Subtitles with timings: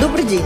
[0.00, 0.44] Добрый день.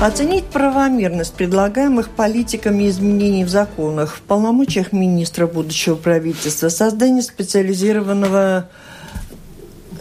[0.00, 8.68] Оценить правомерность предлагаемых политиками изменений в законах, в полномочиях министра будущего правительства, создание специализированного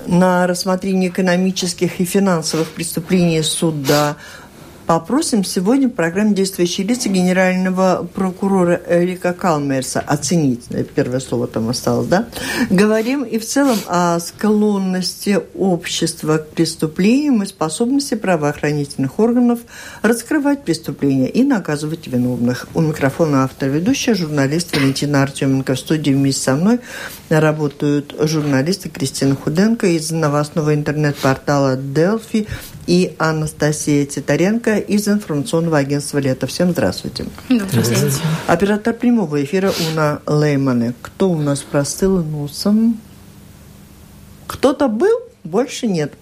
[0.05, 4.17] на рассмотрение экономических и финансовых преступлений суда,
[4.91, 12.07] Попросим сегодня в программе «Действующие лица» генерального прокурора Эрика Калмерса оценить, первое слово там осталось,
[12.07, 12.27] да?
[12.69, 19.59] Говорим и в целом о склонности общества к преступлениям и способности правоохранительных органов
[20.01, 22.67] раскрывать преступления и наказывать виновных.
[22.73, 25.75] У микрофона автор ведущая, журналист Валентина Артеменко.
[25.75, 26.81] В студии вместе со мной
[27.29, 32.45] работают журналисты Кристина Худенко из новостного интернет-портала «Делфи»
[32.87, 36.47] и Анастасия Титаренко из информационного агентства «Лето».
[36.47, 37.25] Всем здравствуйте.
[37.49, 38.17] Здравствуйте.
[38.47, 40.93] Оператор прямого эфира Уна Леймане.
[41.01, 42.99] Кто у нас простыл носом?
[44.47, 45.17] Кто-то был?
[45.43, 46.13] Больше нет.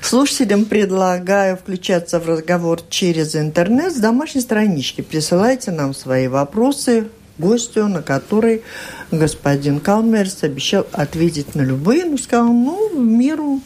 [0.00, 5.00] Слушателям предлагаю включаться в разговор через интернет с домашней странички.
[5.00, 8.62] Присылайте нам свои вопросы гостю, на который
[9.10, 13.60] господин Калмерс обещал ответить на любые, но сказал, ну, в меру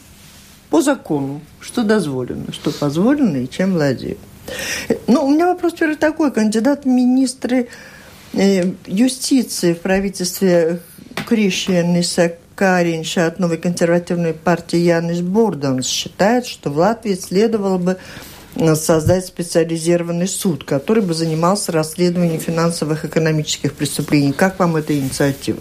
[0.69, 4.19] по закону, что дозволено, что позволено и чем владеют.
[5.07, 6.31] Ну, у меня вопрос первый такой.
[6.31, 7.67] Кандидат в министры
[8.33, 10.79] э, юстиции в правительстве
[11.27, 17.97] Кришьяниса Каринша от новой консервативной партии Янис Борданс считает, что в Латвии следовало бы
[18.75, 24.31] создать специализированный суд, который бы занимался расследованием финансовых экономических преступлений.
[24.31, 25.59] Как вам эта инициатива?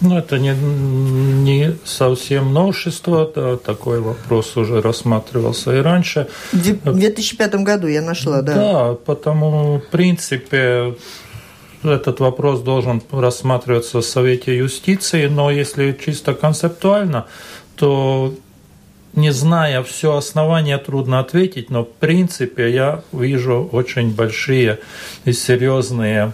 [0.00, 6.28] Ну, это не, не совсем новшество, да, такой вопрос уже рассматривался и раньше.
[6.52, 8.54] В 2005 году я нашла, да.
[8.54, 10.96] Да, потому, в принципе,
[11.82, 17.26] этот вопрос должен рассматриваться в Совете юстиции, но если чисто концептуально,
[17.76, 18.34] то
[19.14, 24.78] не зная все основания, трудно ответить, но в принципе я вижу очень большие
[25.24, 26.32] и серьезные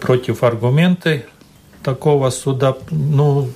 [0.00, 1.24] противаргументы
[1.82, 2.76] такого суда.
[2.90, 3.48] Ну,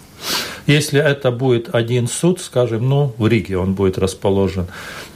[0.66, 4.66] если это будет один суд, скажем, ну, в Риге он будет расположен,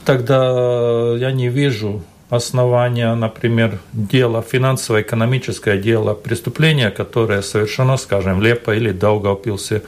[0.03, 8.91] тогда я не вижу основания, например, дело, финансово-экономическое дело, преступление, которое совершено, скажем, Лепо или
[8.91, 9.83] Даугавпилсе,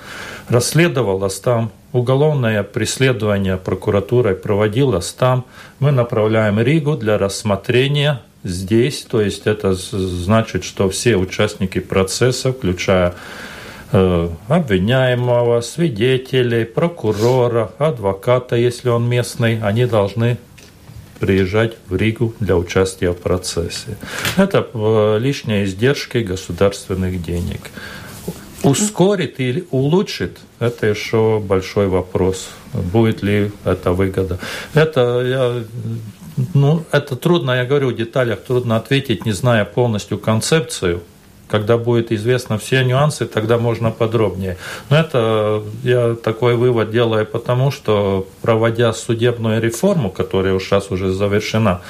[0.47, 5.45] расследовалось там, уголовное преследование прокуратурой проводилось там,
[5.79, 13.13] мы направляем Ригу для рассмотрения здесь, то есть это значит, что все участники процесса, включая
[13.91, 20.37] э, обвиняемого, свидетелей, прокурора, адвоката, если он местный, они должны
[21.19, 23.97] приезжать в Ригу для участия в процессе.
[24.37, 27.61] Это э, лишние издержки государственных денег.
[28.67, 32.50] Ускорит или улучшит, это еще большой вопрос.
[32.73, 34.39] Будет ли это выгода?
[34.73, 35.63] Это, я,
[36.53, 41.01] ну, это трудно, я говорю, в деталях трудно ответить, не зная полностью концепцию
[41.47, 44.57] когда будет известно все нюансы, тогда можно подробнее.
[44.89, 51.81] Но это я такой вывод делаю потому, что проводя судебную реформу, которая сейчас уже завершена,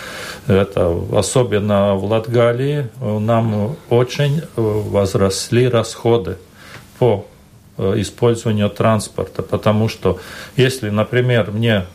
[0.47, 6.37] это особенно в Латгалии, нам очень возросли расходы
[6.99, 7.25] по
[7.77, 10.19] э, использованию транспорта, потому что
[10.55, 11.85] если, например, мне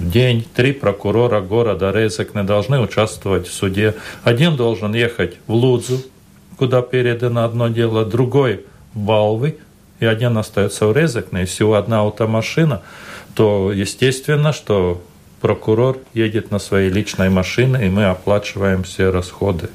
[0.00, 3.94] день три прокурора города Резекне должны участвовать в суде.
[4.24, 6.02] Один должен ехать в Лудзу,
[6.56, 9.58] куда передано одно дело, другой в Балвы,
[10.00, 12.82] и один остается в Резекне, и всего одна автомашина,
[13.34, 15.00] то естественно, что
[15.40, 19.68] прокурор едет на своей личной машине, и мы оплачиваем все расходы.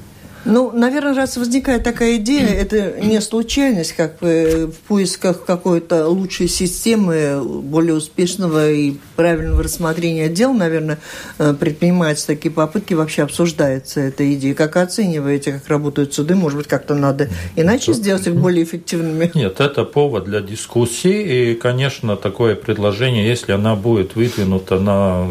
[0.46, 6.48] Ну, наверное, раз возникает такая идея, это не случайность, как бы в поисках какой-то лучшей
[6.48, 10.98] системы, более успешного и правильного рассмотрения дел, наверное,
[11.38, 14.54] э, предпринимаются такие попытки, вообще обсуждается эта идея.
[14.54, 16.36] Как оцениваете, как работают суды?
[16.36, 19.32] Может быть, как-то надо иначе сделать их более эффективными?
[19.34, 25.26] Нет, это повод для дискуссии, и, конечно, такое предложение, если она будет выдвинута на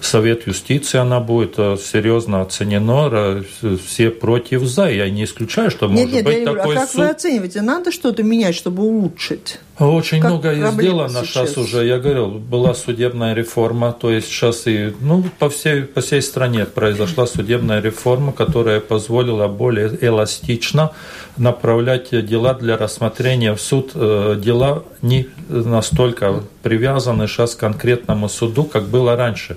[0.00, 3.44] Совет юстиции, она будет э, серьезно оценена,
[3.86, 4.90] все против против за.
[4.90, 7.00] Я не исключаю, что нет, может нет, быть я такой А как суд...
[7.00, 7.62] вы оцениваете?
[7.62, 9.58] Надо что-то менять, чтобы улучшить?
[9.78, 11.50] Очень как много сделано сейчас.
[11.50, 11.86] сейчас уже.
[11.86, 16.64] Я говорил, была судебная реформа, то есть сейчас и ну, по, всей, по всей стране
[16.64, 20.90] произошла судебная реформа, которая позволила более эластично
[21.36, 23.92] направлять дела для рассмотрения в суд.
[23.94, 29.56] Э, дела не настолько привязаны сейчас к конкретному суду, как было раньше.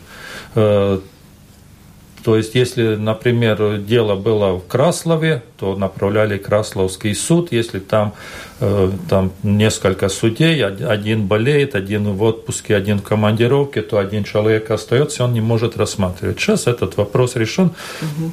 [2.23, 7.51] То есть, если, например, дело было в Краслове, то направляли Красловский суд.
[7.51, 8.13] Если там,
[8.59, 14.69] э, там несколько судей, один болеет, один в отпуске, один в командировке, то один человек
[14.71, 16.39] остается, он не может рассматривать.
[16.39, 17.71] Сейчас этот вопрос решен.
[18.01, 18.31] Угу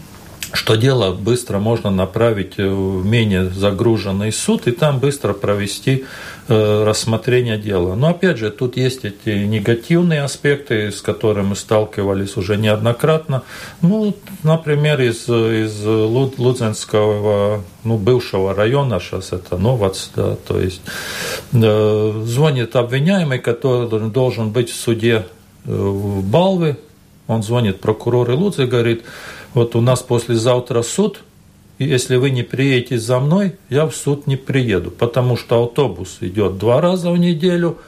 [0.53, 6.05] что дело быстро можно направить в менее загруженный суд и там быстро провести
[6.49, 7.95] э, рассмотрение дела.
[7.95, 13.43] Но опять же, тут есть эти негативные аспекты, с которыми сталкивались уже неоднократно.
[13.83, 20.81] Ну, например, из, из Лудзенского, ну, бывшего района, сейчас это Новац, да, то есть
[21.53, 25.27] э, звонит обвиняемый, который должен быть в суде
[25.67, 26.79] э, в Балве,
[27.27, 29.05] он звонит прокурор Лудзе и говорит,
[29.55, 31.23] вот у нас послезавтра суд,
[31.79, 36.19] и если вы не приедете за мной, я в суд не приеду, потому что автобус
[36.21, 37.79] идет два раза в неделю,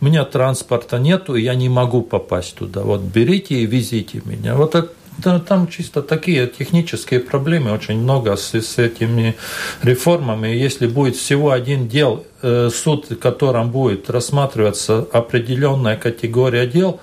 [0.00, 2.82] у меня транспорта нету, и я не могу попасть туда.
[2.82, 4.54] Вот берите и везите меня.
[4.54, 9.36] Вот это там чисто такие технические проблемы, очень много с, с этими
[9.82, 10.48] реформами.
[10.48, 17.00] Если будет всего один дел, э, суд, в котором будет рассматриваться определенная категория дел,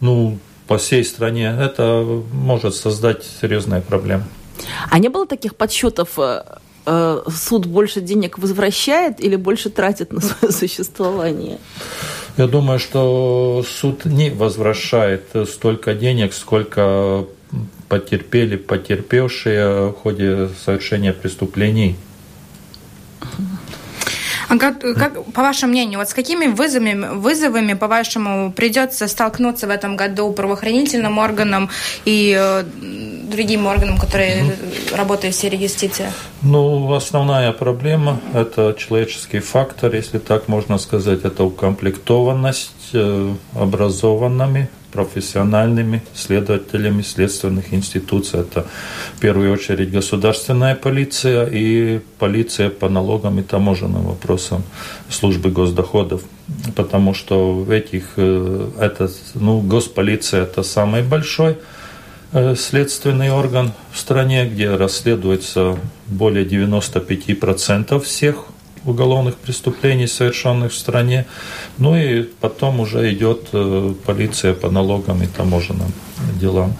[0.00, 4.24] ну, по всей стране, это может создать серьезные проблемы.
[4.90, 6.42] А не было таких подсчетов, э,
[6.86, 11.58] э, суд больше денег возвращает или больше тратит на свое существование?
[12.36, 17.26] Я думаю, что суд не возвращает столько денег, сколько
[17.88, 21.96] потерпели потерпевшие в ходе совершения преступлений.
[24.54, 29.70] А как, как, по вашему мнению, вот с какими вызовами, вызовами, по-вашему, придется столкнуться в
[29.70, 31.70] этом году правоохранительным органам
[32.04, 32.62] и э,
[33.30, 34.96] другим органам, которые mm-hmm.
[34.96, 36.12] работают в сфере юстиции?
[36.42, 46.02] Ну, основная проблема– это человеческий фактор, если так можно сказать, это укомплектованность э, образованными профессиональными
[46.14, 48.40] следователями следственных институций.
[48.40, 48.64] Это
[49.16, 54.62] в первую очередь государственная полиция и полиция по налогам и таможенным вопросам
[55.10, 56.22] службы госдоходов.
[56.76, 61.56] Потому что в этих, э, это, ну, госполиция это самый большой
[62.32, 65.76] э, следственный орган в стране, где расследуется
[66.06, 68.44] более 95% всех
[68.86, 71.26] уголовных преступлений, совершенных в стране.
[71.78, 75.92] Ну и потом уже идет э, полиция по налогам и таможенным
[76.40, 76.74] делам.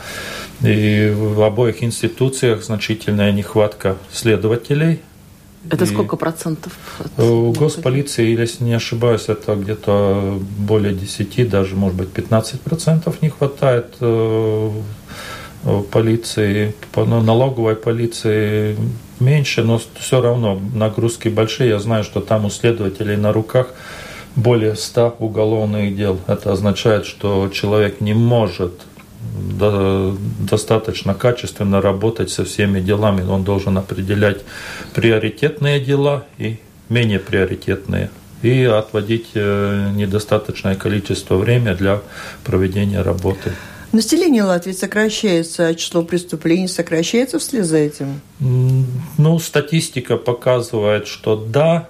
[0.62, 5.00] И в обоих институциях значительная нехватка следователей.
[5.70, 6.72] Это и сколько процентов?
[7.16, 13.30] У госполиции, если не ошибаюсь, это где-то более 10, даже, может быть, 15 процентов не
[13.30, 14.70] хватает э,
[15.90, 18.76] полиции, ну, налоговой полиции
[19.20, 21.70] меньше, но все равно нагрузки большие.
[21.70, 23.68] Я знаю, что там у следователей на руках
[24.36, 26.18] более 100 уголовных дел.
[26.26, 28.72] Это означает, что человек не может
[30.40, 33.22] достаточно качественно работать со всеми делами.
[33.22, 34.42] Он должен определять
[34.94, 36.58] приоритетные дела и
[36.88, 38.10] менее приоритетные
[38.42, 42.02] и отводить э, недостаточное количество времени для
[42.44, 43.52] проведения работы.
[43.94, 48.20] Население Латвии сокращается, а число преступлений сокращается вслед за этим?
[48.40, 51.88] Ну, статистика показывает, что да,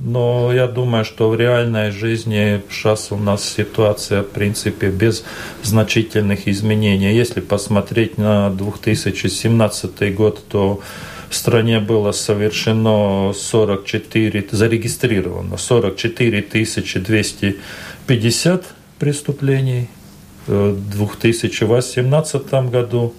[0.00, 5.24] но я думаю, что в реальной жизни сейчас у нас ситуация, в принципе, без
[5.64, 7.12] значительных изменений.
[7.12, 10.80] Если посмотреть на 2017 год, то
[11.28, 18.64] в стране было совершено 44, зарегистрировано 44 250
[19.00, 19.88] преступлений–
[20.46, 23.14] в 2018 году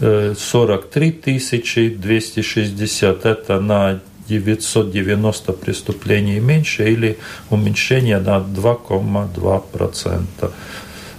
[0.00, 3.26] 43 260.
[3.26, 7.18] Это на 990 преступлений меньше или
[7.50, 10.50] уменьшение на 2,2%.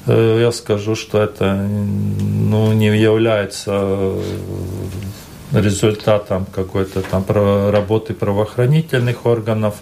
[0.08, 4.14] Э, я скажу, что это ну, не является
[5.52, 7.26] результатом какой-то там
[7.72, 9.76] работы правоохранительных органов.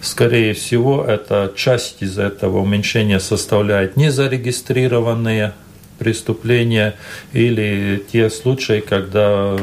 [0.00, 5.52] Скорее всего, это часть из этого уменьшения составляет незарегистрированные
[5.98, 6.94] преступления
[7.32, 9.58] или те случаи, когда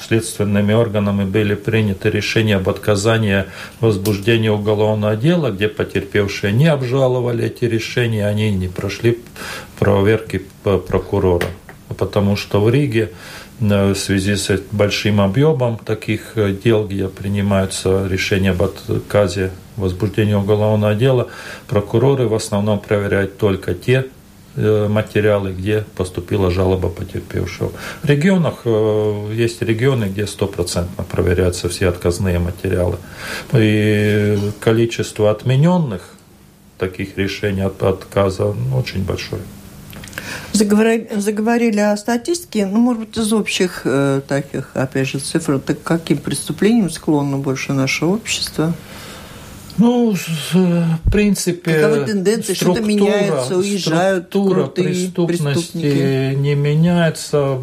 [0.00, 3.44] следственными органами были приняты решения об отказании
[3.80, 9.18] возбуждения уголовного дела, где потерпевшие не обжаловали эти решения, они не прошли
[9.78, 11.46] проверки прокурора.
[11.94, 13.10] Потому что в Риге
[13.60, 20.94] в связи с большим объемом таких э, дел, где принимаются решения об отказе возбуждения уголовного
[20.94, 21.28] дела,
[21.68, 24.06] прокуроры в основном проверяют только те
[24.56, 27.70] э, материалы, где поступила жалоба потерпевшего.
[28.02, 32.96] В регионах э, есть регионы, где стопроцентно проверяются все отказные материалы.
[33.52, 36.14] И количество отмененных
[36.78, 39.42] таких решений от отказа ну, очень большое.
[40.52, 45.82] Заговорили, заговорили о статистике, ну, может быть, из общих э, таких, опять же, цифр, так
[45.82, 48.72] каким преступлениям склонно больше наше общество?
[49.76, 50.14] Ну,
[50.52, 57.58] в принципе, Какова тенденция, что-то меняется, уезжают структура преступности не меняется.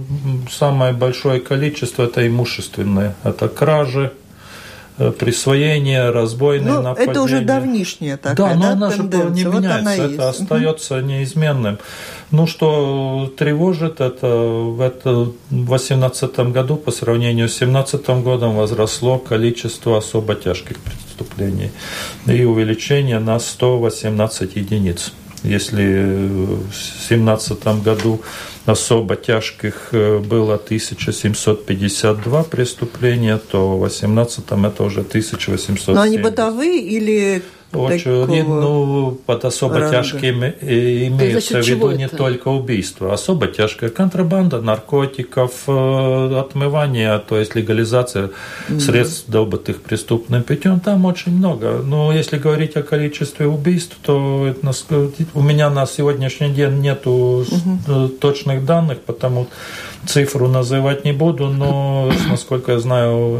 [0.52, 4.12] Самое большое количество– это имущественное, это кражи,
[5.02, 7.12] Э, присвоение, разбойные ну, нападения.
[7.12, 9.28] Это уже давнишняя такая да, но да, она тенденция.
[9.30, 10.20] же не вот меняется, это есть.
[10.20, 11.80] остается неизменным.
[12.32, 20.36] Ну, что тревожит, это в 2018 году по сравнению с 2017 годом возросло количество особо
[20.36, 21.72] тяжких преступлений
[22.26, 25.12] и увеличение на 118 единиц.
[25.44, 28.22] Если в 2017 году
[28.66, 35.88] особо тяжких э, было 1752 преступления, то в 2018 это уже 1870.
[35.96, 37.42] Но они бытовые или
[37.74, 39.98] очень, ну, под особо ранга.
[39.98, 43.14] тяжким имеется в виду не только убийство.
[43.14, 48.30] Особо тяжкая контрабанда наркотиков, э, отмывание, то есть легализация
[48.70, 48.80] mm-hmm.
[48.80, 51.82] средств, добытых преступным путем, там очень много.
[51.84, 54.54] Но если говорить о количестве убийств, то
[55.34, 58.18] у меня на сегодняшний день нет mm-hmm.
[58.20, 59.48] точных данных, потому
[60.08, 63.40] цифру называть не буду, но, насколько я знаю,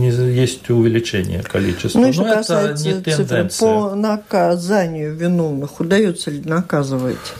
[0.00, 2.00] есть увеличение количества.
[2.00, 3.68] Ну, что но касается это не тенденция.
[3.68, 7.34] по наказанию виновных, удается ли наказывать?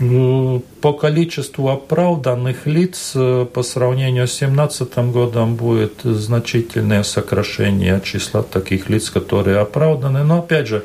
[0.00, 8.42] Ну, по количеству оправданных лиц э, по сравнению с 2017 годом будет значительное сокращение числа
[8.42, 10.24] таких лиц, которые оправданы.
[10.24, 10.84] Но опять же,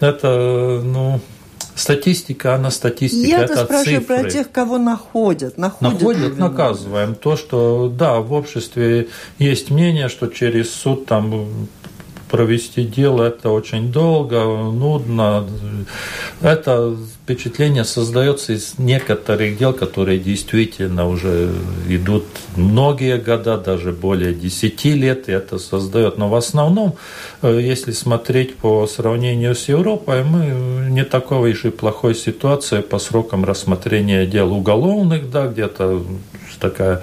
[0.00, 1.20] это ну,
[1.76, 4.20] Статистика, она статистика, Я это спрашиваю цифры.
[4.22, 5.58] про тех, кого находят.
[5.58, 7.14] Находят, находят наказываем.
[7.14, 11.68] То, что, да, в обществе есть мнение, что через суд там
[12.28, 15.46] провести дело это очень долго, нудно.
[16.40, 21.52] Это впечатление создается из некоторых дел, которые действительно уже
[21.88, 22.24] идут
[22.56, 26.18] многие года, даже более 10 лет, и это создает.
[26.18, 26.96] Но в основном,
[27.42, 33.44] э, если смотреть по сравнению с Европой, мы не такой же плохой ситуации по срокам
[33.44, 36.02] рассмотрения дел уголовных, да, где-то
[36.60, 37.02] такая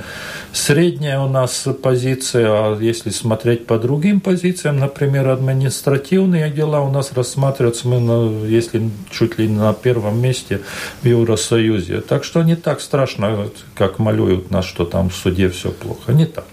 [0.53, 7.11] средняя у нас позиция, а если смотреть по другим позициям, например, административные дела у нас
[7.13, 10.61] рассматриваются, мы, на, если чуть ли не на первом месте
[11.01, 12.01] в Евросоюзе.
[12.01, 16.13] Так что не так страшно, как малюют нас, что там в суде все плохо.
[16.13, 16.45] Не так.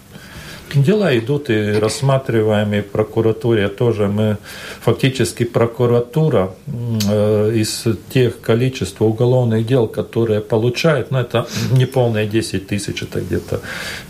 [0.75, 4.07] Дела идут и рассматриваем, и в прокуратуре тоже.
[4.07, 4.37] Мы
[4.81, 12.67] фактически прокуратура э, из тех количества уголовных дел, которые получает, ну это не полные 10
[12.69, 13.61] тысяч, это где-то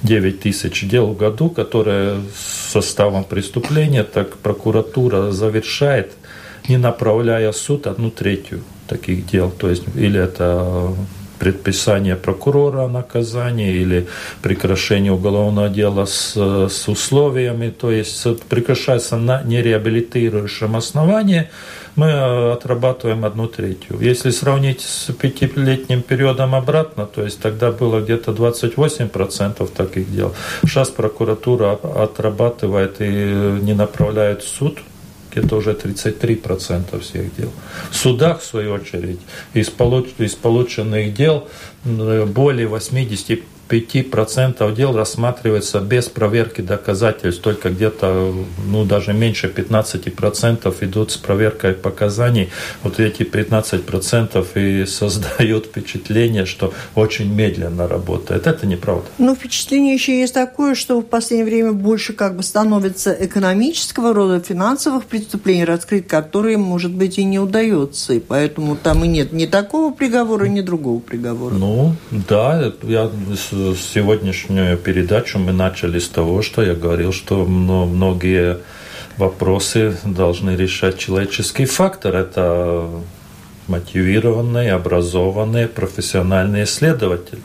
[0.02, 2.20] 9 тысяч дел в году, которые
[2.72, 6.12] составом преступления, так прокуратура завершает,
[6.68, 9.50] не направляя суд одну третью таких дел.
[9.50, 10.94] То есть или это
[11.40, 14.06] предписание прокурора о наказании или
[14.42, 21.48] прекращение уголовного дела с, с условиями, то есть прекращается на нереабилитирующем основании,
[21.96, 23.98] мы э, отрабатываем одну третью.
[24.00, 30.34] Если сравнить с пятилетним периодом обратно, то есть тогда было где-то 28% таких дел.
[30.62, 33.04] Сейчас прокуратура отрабатывает и
[33.62, 34.78] не направляет в суд
[35.30, 37.52] где-то уже 33% всех дел.
[37.90, 39.20] В судах, в свою очередь,
[39.54, 41.48] из полученных дел
[41.84, 48.34] более 80 5% дел рассматривается без проверки доказательств, только где-то,
[48.66, 52.50] ну, даже меньше 15% идут с проверкой показаний.
[52.82, 58.46] Вот эти 15% и создают впечатление, что очень медленно работает.
[58.46, 59.06] Это неправда.
[59.18, 64.40] Но впечатление еще есть такое, что в последнее время больше как бы становится экономического рода,
[64.40, 68.14] финансовых преступлений раскрыть, которые, может быть, и не удается.
[68.14, 71.54] И поэтому там и нет ни такого приговора, ни другого приговора.
[71.54, 73.10] Ну, да, я
[73.74, 78.58] сегодняшнюю передачу мы начали с того, что я говорил, что многие
[79.16, 82.16] вопросы должны решать человеческий фактор.
[82.16, 82.88] Это
[83.68, 87.40] мотивированные, образованные, профессиональные исследователи.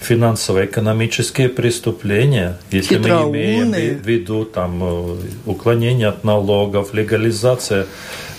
[0.00, 7.86] Финансово-экономические преступления, если мы имеем в виду там, э, уклонение от налогов, легализация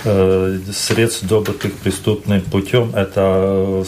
[0.04, 3.86] э, средств, добытых преступным путем, это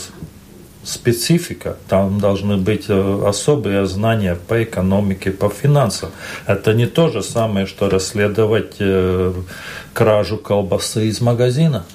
[0.84, 1.78] специфика.
[1.88, 6.12] Там должны быть э, особые знания по экономике, по финансам.
[6.46, 9.34] Это не то же самое, что расследовать э,
[9.94, 11.86] кражу колбасы из магазина.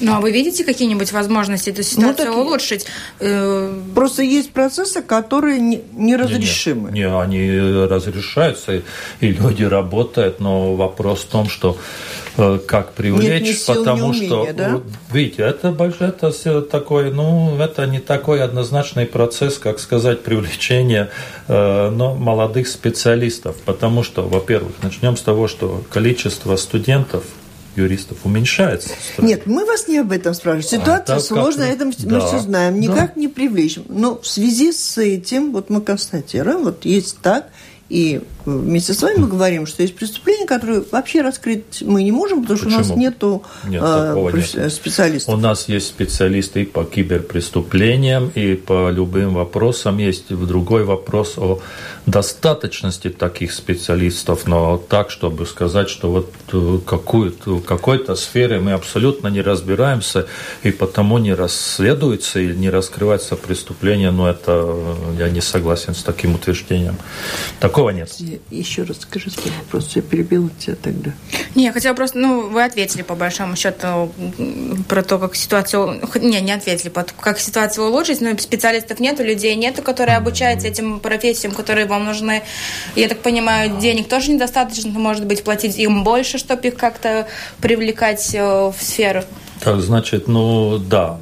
[0.00, 2.86] Ну, а вы видите какие-нибудь возможности эту ситуацию ну, так улучшить?
[3.20, 6.90] Э, Просто есть процессы, которые неразрешимы.
[6.90, 8.82] Не, не, не, они разрешаются,
[9.20, 11.78] и, люди работают, но вопрос в том, что
[12.36, 14.80] э, как привлечь, Нет, сил, потому умения, что, да?
[15.12, 21.10] видите, это большое, это все такое, ну, это не такой однозначный процесс, как сказать, привлечение
[21.48, 27.24] э, но молодых специалистов, потому что, во-первых, начнем с того, что количество студентов
[27.76, 28.90] юристов уменьшается.
[29.18, 30.82] Нет, мы вас не об этом спрашиваем.
[30.82, 31.76] Ситуация а, сложная, как...
[31.76, 32.26] это мы да.
[32.26, 32.80] все знаем.
[32.80, 33.20] Никак да.
[33.20, 33.78] не привлечь.
[33.88, 37.48] Но в связи с этим, вот мы констатируем, вот есть так,
[37.92, 42.40] и вместе с вами мы говорим, что есть преступления, которые вообще раскрыть мы не можем,
[42.40, 42.84] потому что Почему?
[42.84, 44.72] у нас нету нет, э, нет.
[44.72, 45.34] специалистов.
[45.34, 49.98] У нас есть специалисты и по киберпреступлениям, и по любым вопросам.
[49.98, 51.60] Есть другой вопрос о
[52.06, 59.28] достаточности таких специалистов, но так, чтобы сказать, что вот э, какую-то, какой-то сфере мы абсолютно
[59.28, 60.26] не разбираемся,
[60.64, 66.02] и потому не расследуется или не раскрывается преступление, но это э, я не согласен с
[66.02, 66.96] таким утверждением.
[67.60, 68.10] Такого нет.
[68.50, 71.12] Еще раз скажи свой вопрос, я перебила тебя тогда.
[71.54, 74.12] Не, я хотела просто, ну, вы ответили по большому счету
[74.88, 79.82] про то, как ситуацию, не, не ответили, как ситуацию улучшить, но специалистов нету, людей нету,
[79.82, 82.42] которые обучаются этим профессиям, которые вам нужны.
[82.96, 87.28] Я так понимаю, денег тоже недостаточно, может быть, платить им больше, чтобы их как-то
[87.60, 89.22] привлекать э, в сферу.
[89.64, 91.20] Так, значит, ну да,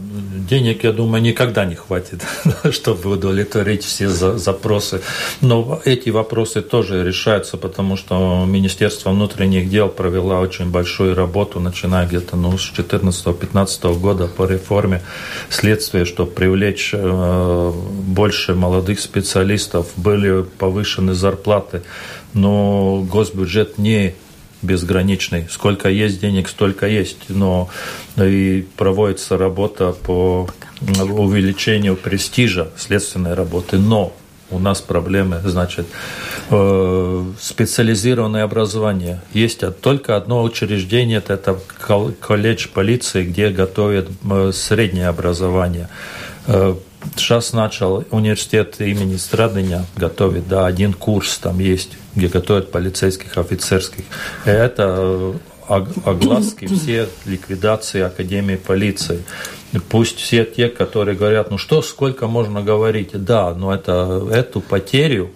[0.49, 2.25] денег, я думаю, никогда не хватит,
[2.71, 5.03] чтобы удовлетворить все запросы.
[5.43, 12.07] Но эти вопросы тоже решаются, потому что Министерство внутренних дел провело очень большую работу, начиная
[12.07, 15.03] где-то ну, с 2014-2015 года по реформе
[15.51, 17.73] следствия, чтобы привлечь э,
[18.07, 21.83] больше молодых специалистов, были повышены зарплаты.
[22.33, 24.15] Но госбюджет не
[24.63, 25.47] безграничный.
[25.51, 27.29] Сколько есть денег, столько есть.
[27.29, 27.69] Но
[28.17, 30.49] и проводится работа по
[30.81, 33.79] увеличению престижа следственной работы.
[33.79, 34.13] Но
[34.51, 35.87] у нас проблемы, значит,
[36.51, 39.21] э, специализированное образование.
[39.33, 41.59] Есть только одно учреждение, это
[42.21, 45.89] колледж полиции, где готовят э, среднее образование.
[47.01, 53.37] Э, сейчас начал университет имени Страдыня готовить, да, один курс там есть где готовят полицейских,
[53.39, 54.05] офицерских.
[54.45, 55.35] Это
[55.69, 59.23] огласки, все ликвидации Академии полиции.
[59.89, 65.31] Пусть все те, которые говорят, ну что, сколько можно говорить, да, но это, эту потерю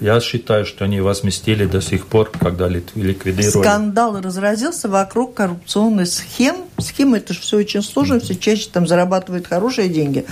[0.00, 3.64] я считаю, что они возместили до сих пор, когда ликвидировали.
[3.64, 6.56] Скандал разразился вокруг коррупционных схем.
[6.78, 10.26] Схемы это же все очень сложно, все чаще там зарабатывают хорошие деньги.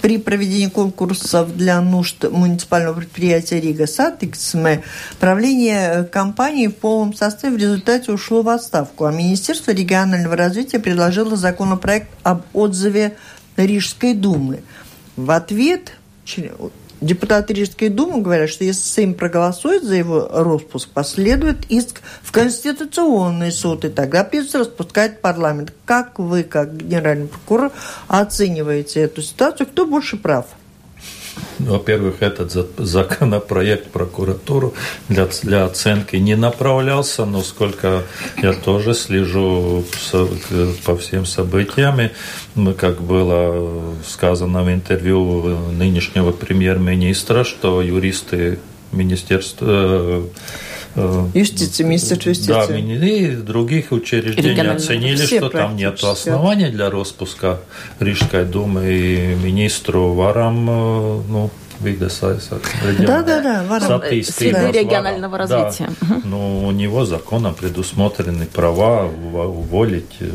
[0.00, 4.82] При проведении конкурсов для нужд муниципального предприятия Рига Сатиксме
[5.18, 11.36] правление компании в полном составе в результате ушло в отставку, а Министерство регионального развития предложило
[11.36, 13.16] законопроект об отзыве
[13.56, 14.62] Рижской думы.
[15.16, 15.92] В ответ
[17.00, 23.52] Депутаты Рижской думы говорят, что если Сейм проголосует за его распуск, последует иск в Конституционный
[23.52, 25.72] суд, и тогда придется распускать парламент.
[25.84, 27.70] Как вы, как генеральный прокурор,
[28.08, 29.68] оцениваете эту ситуацию?
[29.68, 30.46] Кто больше прав?
[31.58, 34.74] Во-первых, этот законопроект прокуратуру
[35.08, 38.04] для, для оценки не направлялся, но сколько
[38.42, 39.84] я тоже слежу
[40.84, 42.10] по всем событиям,
[42.76, 48.58] как было сказано в интервью нынешнего премьер-министра, что юристы
[48.92, 50.22] министерства Э,
[51.34, 52.98] юстиции, Министерство юстиции.
[52.98, 57.60] Да, и других учреждений оценили, что там нет оснований для распуска
[58.00, 61.50] Рижской думы и министру Варам, э, ну,
[61.82, 64.00] aizsardzības да, да, да.
[64.22, 65.90] Среды регионального развития.
[66.00, 66.20] Да.
[66.24, 70.30] Но у него законом предусмотрены права уволить э,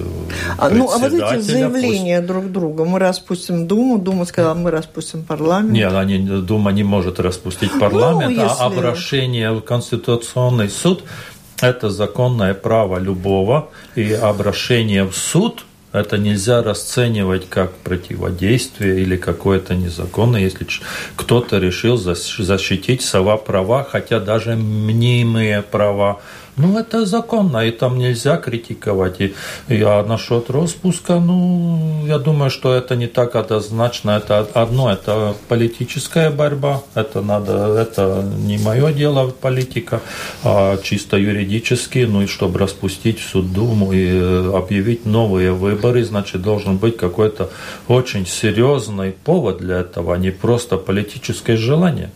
[0.57, 2.27] а, Ну, а вот эти заявления пусть...
[2.27, 2.85] друг друга.
[2.85, 5.73] Мы распустим Думу, Дума сказала, мы распустим парламент.
[5.73, 8.57] Нет, они, Дума не может распустить ну, парламент, ну, если...
[8.59, 11.03] а обращение в Конституционный суд–
[11.61, 19.75] это законное право любого, и обращение в суд– это нельзя расценивать как противодействие или какое-то
[19.75, 20.67] незаконное, если
[21.15, 26.19] кто-то решил защитить сова права, хотя даже мнимые права
[26.55, 29.21] ну, это законно, и там нельзя критиковать.
[29.21, 29.33] И,
[29.69, 34.11] и, а насчет распуска, ну, я думаю, что это не так однозначно.
[34.11, 40.01] Это одно, это политическая борьба, это надо, это не мое дело политика,
[40.43, 46.41] а чисто юридически, ну и чтобы распустить суд Думу и э, объявить новые выборы, значит,
[46.41, 47.49] должен быть какой-то
[47.87, 52.11] очень серьезный повод для этого, а не просто политическое желание.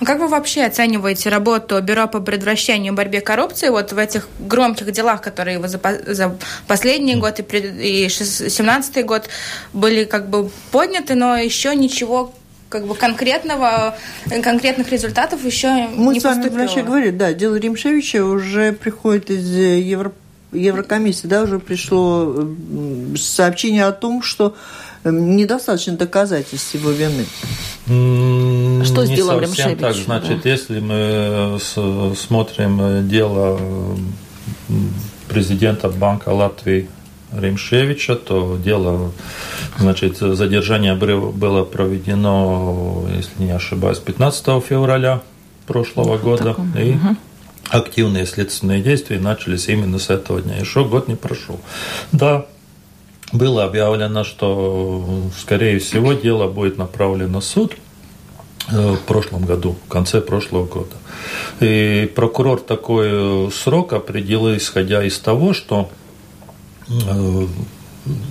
[0.00, 4.28] А как вы вообще оцениваете работу Бюро по предотвращению и борьбе коррупции вот в этих
[4.38, 9.28] громких делах, которые вы за, за последний год и, и 17 год
[9.72, 12.32] были как бы подняты, но еще ничего
[12.68, 13.96] как бы конкретного,
[14.42, 16.62] конкретных результатов еще Мы не с вами поступило.
[16.64, 20.12] вначале говорили, да, дело Римшевича уже приходит из Евро...
[20.52, 22.48] Еврокомиссии, да, уже пришло
[23.16, 24.56] сообщение о том, что
[25.10, 27.24] недостаточно доказательств его вины.
[28.84, 29.94] Что не сделал совсем так.
[29.94, 30.50] Значит, да.
[30.50, 31.58] если мы
[32.16, 33.60] смотрим дело
[35.28, 36.88] президента Банка Латвии
[37.32, 39.12] Римшевича, то дело,
[39.78, 45.22] значит, задержание было проведено, если не ошибаюсь, 15 февраля
[45.66, 46.44] прошлого года.
[46.44, 46.72] Таком.
[46.78, 47.16] И угу.
[47.70, 50.56] активные следственные действия начались именно с этого дня.
[50.56, 51.60] Еще год не прошел.
[52.12, 52.46] Да,
[53.32, 57.74] было объявлено, что, скорее всего, дело будет направлено в суд
[58.68, 60.96] в прошлом году, в конце прошлого года.
[61.60, 65.88] И прокурор такой срок определил, исходя из того, что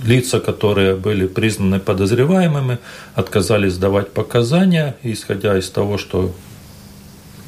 [0.04, 2.78] лица, которые были признаны подозреваемыми,
[3.14, 6.32] отказались давать показания, исходя из того, что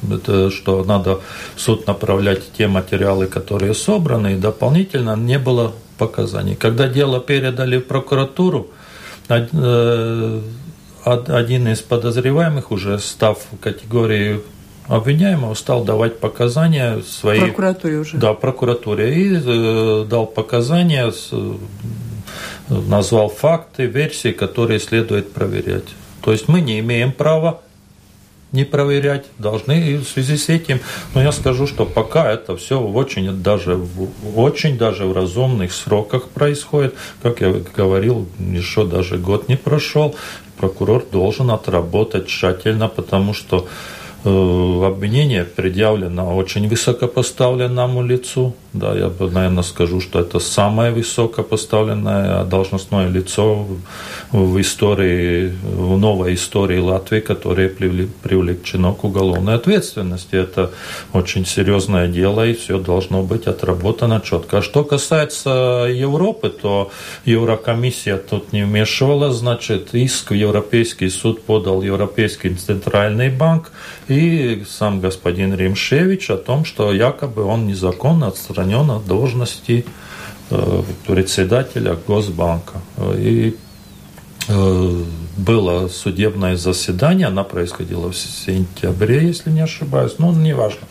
[0.07, 1.19] это, что надо
[1.55, 6.55] в суд направлять те материалы, которые собраны, и дополнительно не было показаний.
[6.55, 8.67] Когда дело передали в прокуратуру,
[9.29, 10.41] э,
[11.03, 14.41] один из подозреваемых, уже став в категории
[14.87, 17.41] обвиняемого, стал давать показания своей...
[17.41, 18.17] Прокуратуре уже?
[18.17, 19.13] Да, прокуратуре.
[19.15, 21.55] И э, дал показания, э,
[22.69, 25.89] назвал факты, версии, которые следует проверять.
[26.21, 27.61] То есть мы не имеем права
[28.51, 30.79] не проверять, должны и в связи с этим,
[31.13, 35.71] но я скажу, что пока это все в очень даже в очень даже в разумных
[35.71, 40.15] сроках происходит, как я говорил, еще даже год не прошел,
[40.57, 43.67] прокурор должен отработать тщательно, потому что
[44.25, 48.53] Э, обвинение предъявлено очень высокопоставленному лицу.
[48.71, 53.65] Да, я бы, наверное, скажу, что это самое высокопоставленное должностное лицо
[54.31, 60.35] в истории, в новой истории Латвии, которое привлечено к уголовной ответственности.
[60.35, 60.69] Это
[61.13, 64.59] очень серьезное дело, и все должно быть отработано четко.
[64.59, 66.91] А что касается Европы, то
[67.25, 73.71] Еврокомиссия тут не вмешивалась, значит, иск в Европейский суд подал Европейский центральный банк,
[74.07, 79.85] и сам господин Римшевич о том, что якобы он незаконно отстранен от должности
[80.49, 82.81] э, председателя Госбанка.
[83.17, 83.55] И
[84.47, 85.03] э,
[85.37, 90.87] было судебное заседание, оно происходило в сентябре, если не ошибаюсь, ну, неважно.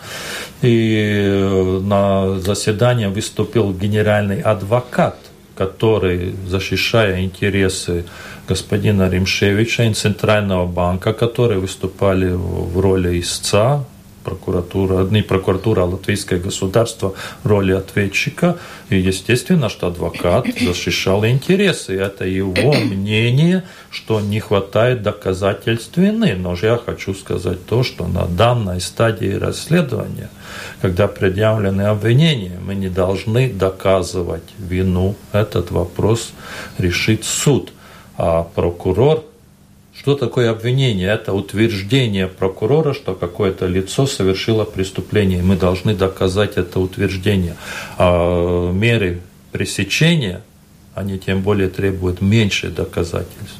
[0.62, 5.16] И э, на заседание выступил генеральный адвокат,
[5.56, 8.04] который, защищая интересы
[8.48, 13.84] господина Римшевича из Центрального банка, которые выступали в роли истца,
[14.24, 18.58] прокуратура, не прокуратура, а латвийское государство роли ответчика.
[18.90, 21.94] И естественно, что адвокат защищал интересы.
[21.96, 26.34] Это его мнение, что не хватает доказательств вины.
[26.36, 30.30] Но же я хочу сказать то, что на данной стадии расследования,
[30.82, 35.16] когда предъявлены обвинения, мы не должны доказывать вину.
[35.32, 36.32] Этот вопрос
[36.78, 37.72] решит суд.
[38.20, 39.24] А прокурор,
[39.98, 41.08] что такое обвинение?
[41.08, 45.42] Это утверждение прокурора, что какое-то лицо совершило преступление.
[45.42, 47.56] Мы должны доказать это утверждение.
[47.98, 50.42] А меры пресечения,
[50.94, 53.58] они тем более требуют меньше доказательств.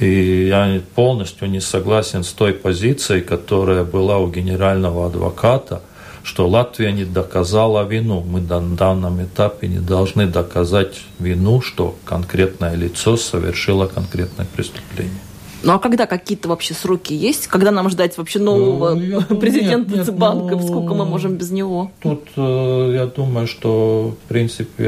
[0.00, 5.82] И я полностью не согласен с той позицией, которая была у генерального адвоката–
[6.26, 8.20] что Латвия не доказала вину.
[8.20, 15.20] Мы на данном этапе не должны доказать вину, что конкретное лицо совершило конкретное преступление.
[15.62, 17.46] Ну а когда какие-то вообще сроки есть?
[17.46, 20.56] Когда нам ждать вообще нового ну, президента нет, нет, Цбанка?
[20.56, 21.90] Ну, Сколько мы можем без него?
[22.02, 24.84] Тут э, я думаю, что в принципе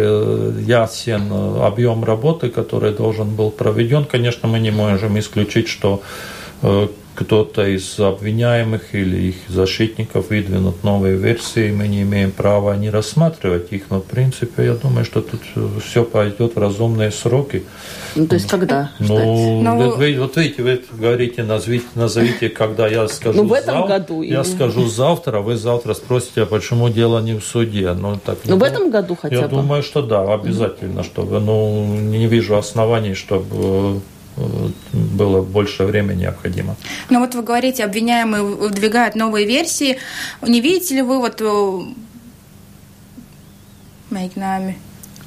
[0.61, 4.05] ясен объем работы, который должен был проведен.
[4.05, 6.03] Конечно, мы не можем исключить, что
[6.63, 12.91] э, кто-то из обвиняемых или их защитников выдвинут новые версии, мы не имеем права не
[12.91, 15.41] рассматривать их, но в принципе я думаю, что тут
[15.85, 17.65] все пойдет в разумные сроки.
[18.15, 18.93] Ну, то есть когда?
[19.01, 19.63] Ну.
[19.63, 23.89] Ну, вы, вот видите, вы говорите, назовите, назовите, когда я скажу ну, в этом зав...
[23.89, 24.23] году.
[24.23, 24.43] Я или...
[24.45, 27.95] скажу завтра, вы завтра спросите, а почему дело не в суде.
[27.95, 29.57] Ну, так, ну, в этом году хотя я бы?
[29.57, 34.01] Я думаю, что да, обязательно, чтобы, ну, не вижу оснований, чтобы
[34.93, 36.77] было больше времени необходимо.
[37.11, 39.99] Но вот вы говорите, обвиняемые выдвигают новые версии.
[40.43, 41.81] Не видите ли вы вот э,
[44.11, 44.79] Мэйкнами?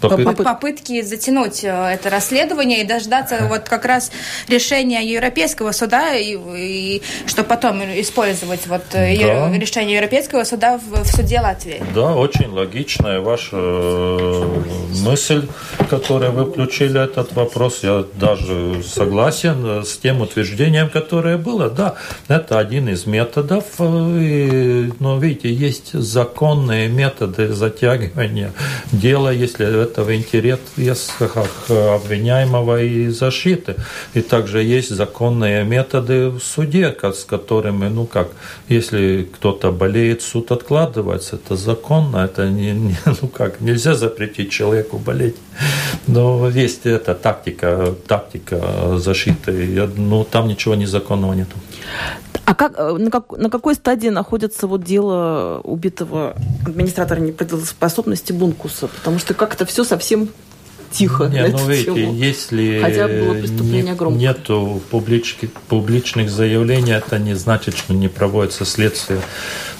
[0.09, 4.11] Попытки, попытки затянуть э, это расследование и дождаться вот как раз
[4.47, 9.51] решения Европейского суда, и, и чтобы потом использовать вот э, да.
[9.51, 11.83] решение Европейского суда в, в суде Латвии.
[11.93, 14.63] Да, очень логичная ваша э,
[15.03, 15.47] мысль,
[15.89, 17.83] которую вы включили этот вопрос.
[17.83, 21.69] Я даже согласен с тем утверждением, которое было.
[21.69, 21.95] Да,
[22.27, 23.65] это один из методов.
[23.79, 28.51] И, но видите, есть законные методы затягивания
[28.91, 31.37] дела, если это в интересах
[31.69, 33.75] обвиняемого и защиты.
[34.13, 38.27] И также есть законные методы в суде, с которыми, ну как,
[38.69, 44.97] если кто-то болеет, суд откладывается, это законно, это не, не ну как, нельзя запретить человеку
[44.97, 45.35] болеть.
[46.07, 51.55] Но есть эта тактика, тактика защиты, ну там ничего незаконного нету.
[52.45, 58.87] А как, э, на, как, на какой стадии находится вот дело убитого администратора неплатежеспособности Бункуса?
[58.87, 60.29] Потому что как-то все совсем
[60.91, 61.25] тихо.
[61.25, 62.13] Не, ну видите, тему.
[62.13, 68.65] если Хотя было преступление не, нету публички, публичных заявлений, это не значит, что не проводится
[68.65, 69.21] следствие.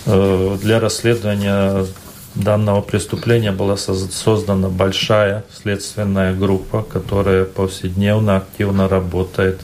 [0.05, 1.85] Э, для расследования
[2.35, 9.59] данного преступления была создана большая следственная группа, которая повседневно активно работает.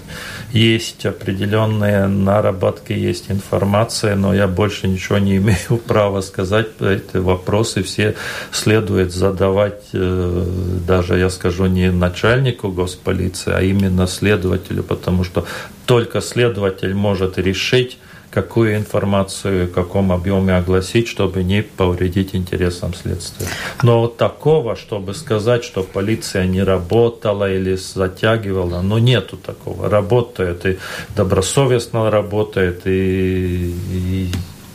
[0.51, 6.67] Есть определенные наработки, есть информация, но я больше ничего не имею права сказать.
[6.79, 8.15] Эти вопросы все
[8.51, 10.45] следует задавать, э,
[10.87, 15.45] даже я скажу, не начальнику госполиции, а именно следователю, потому что
[15.85, 17.97] только следователь может решить,
[18.31, 23.47] какую информацию, в каком объеме огласить, чтобы не повредить интересам следствия.
[23.83, 29.89] Но вот такого, чтобы сказать, что полиция не работала или затягивала, ну нету такого.
[29.89, 30.77] Работает и
[31.15, 34.31] добросовестно работает и, и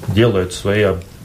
[0.08, 0.82] делает свои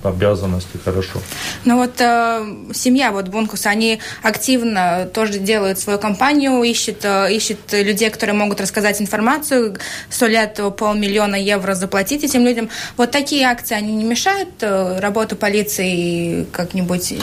[0.08, 1.20] обязанности хорошо.
[1.66, 7.60] Ну вот э, семья вот Бункус, они активно тоже делают свою кампанию, ищут, э, ищут
[7.72, 9.78] людей, которые могут рассказать информацию,
[10.10, 12.70] сулят полмиллиона евро заплатить этим людям.
[12.98, 17.14] Вот такие акции, они не мешают э, работу полиции как-нибудь?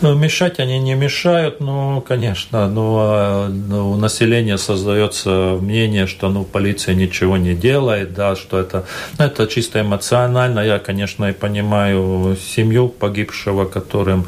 [0.00, 6.44] Ну, мешать они не мешают, но, конечно, но, но у населения создается мнение, что ну,
[6.44, 8.84] полиция ничего не делает, да, что это,
[9.18, 10.60] ну, это чисто эмоционально.
[10.60, 14.26] Я, конечно, и понимаю семью погибшего, которым,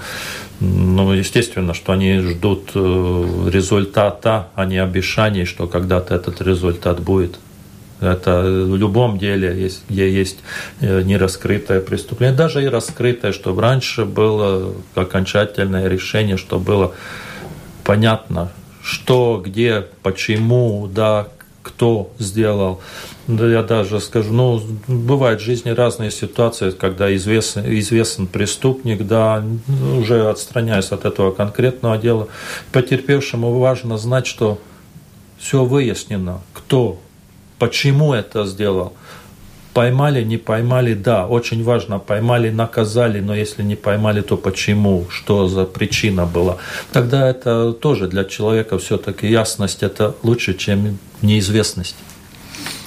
[0.60, 7.38] ну, естественно, что они ждут э, результата, а не обещаний, что когда-то этот результат будет.
[8.00, 10.38] Это в любом деле, где есть
[10.80, 16.94] э, нераскрытое преступление, даже и раскрытое, чтобы раньше было окончательное решение, чтобы было
[17.84, 21.28] понятно, что, где, почему, да,
[21.62, 22.80] кто сделал.
[23.26, 29.44] Да я даже скажу, ну, бывают в жизни разные ситуации, когда известен, известен преступник, да,
[29.98, 32.28] уже отстраняясь от этого конкретного дела,
[32.70, 34.60] потерпевшему важно знать, что
[35.38, 37.00] все выяснено, кто,
[37.58, 38.92] почему это сделал.
[39.74, 45.48] Поймали, не поймали, да, очень важно, поймали, наказали, но если не поймали, то почему, что
[45.48, 46.58] за причина была.
[46.92, 51.96] Тогда это тоже для человека все-таки ясность, это лучше, чем неизвестность.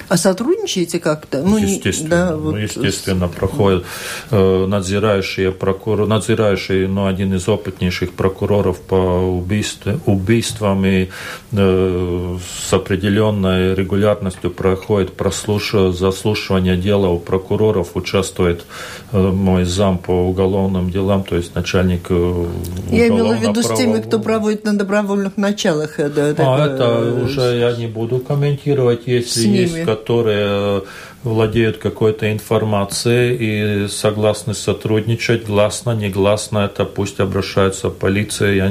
[0.10, 1.44] А сотрудничаете как-то?
[1.44, 2.58] Ну, естественно, да, ну, вот...
[2.58, 3.86] естественно, проходят
[4.32, 11.10] э, надзирающие прокуроры, надзирающий, ну, один из опытнейших прокуроров по убийству, убийствам и
[11.52, 15.74] э, с определенной регулярностью проходит прослуш...
[15.74, 18.66] заслушивание дела у прокуроров, участвует
[19.12, 22.46] э, мой зам по уголовным делам, то есть начальник э,
[22.90, 26.00] Я имела в виду с теми, кто проводит на добровольных началах.
[26.00, 30.84] Э, да, а это уже я не буду комментировать, если есть которые
[31.24, 38.66] владеют какой-то информацией и согласны сотрудничать, гласно, негласно, это пусть обращаются в полицию, я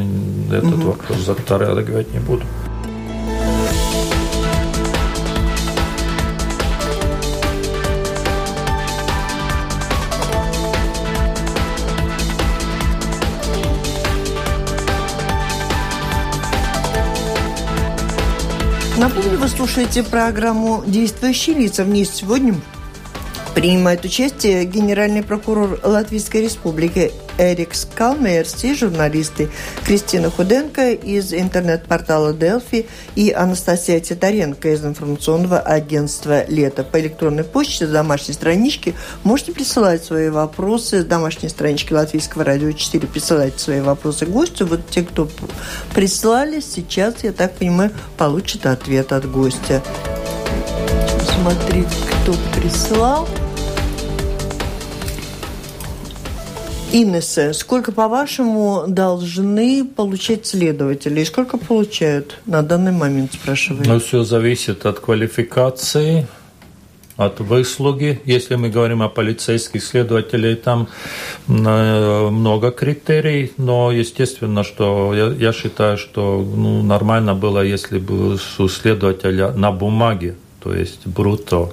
[0.57, 0.87] этот угу.
[0.89, 2.45] вопрос затрагивать не буду.
[18.99, 21.85] Напомню, вы слушаете программу «Действующие лица».
[21.85, 22.57] В ней сегодня
[23.59, 29.51] принимает участие генеральный прокурор Латвийской Республики Эрик Скалмерс и журналисты
[29.85, 36.85] Кристина Худенко из интернет-портала Delphi и Анастасия Титаренко из информационного агентства «Лето».
[36.85, 38.95] По электронной почте с домашней странички
[39.25, 43.09] можете присылать свои вопросы с домашней странички Латвийского радио 4.
[43.09, 44.67] Присылайте свои вопросы гостю.
[44.67, 45.29] Вот те, кто
[45.97, 49.83] прислали, сейчас, я так понимаю, получат ответ от гостя.
[51.35, 51.89] Смотреть,
[52.23, 53.27] кто прислал.
[56.91, 61.21] Инесса, сколько, по-вашему, должны получать следователи?
[61.21, 63.85] И сколько получают на данный момент, спрашиваю?
[63.87, 66.27] Ну, все зависит от квалификации,
[67.19, 68.21] от выслуги.
[68.25, 70.89] Если мы говорим о полицейских следователях, там
[71.47, 78.39] э, много критерий, но естественно, что я, я считаю, что ну, нормально было, если бы
[78.59, 80.37] у следователя на бумаге
[80.69, 81.71] то есть брутто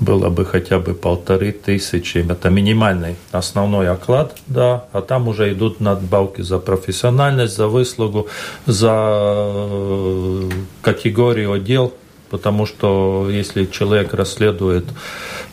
[0.00, 2.18] было бы хотя бы полторы тысячи.
[2.28, 8.26] Это минимальный основной оклад, да, а там уже идут надбавки за профессиональность, за выслугу,
[8.66, 10.50] за э,
[10.82, 11.92] категорию отдел
[12.30, 14.84] Потому что если человек расследует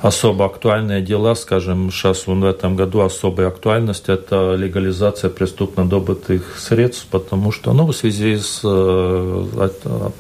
[0.02, 7.08] особо актуальные дела, скажем, сейчас в этом году особая актуальность– это легализация преступно добытых средств,
[7.10, 9.70] потому что, ну, в связи с э,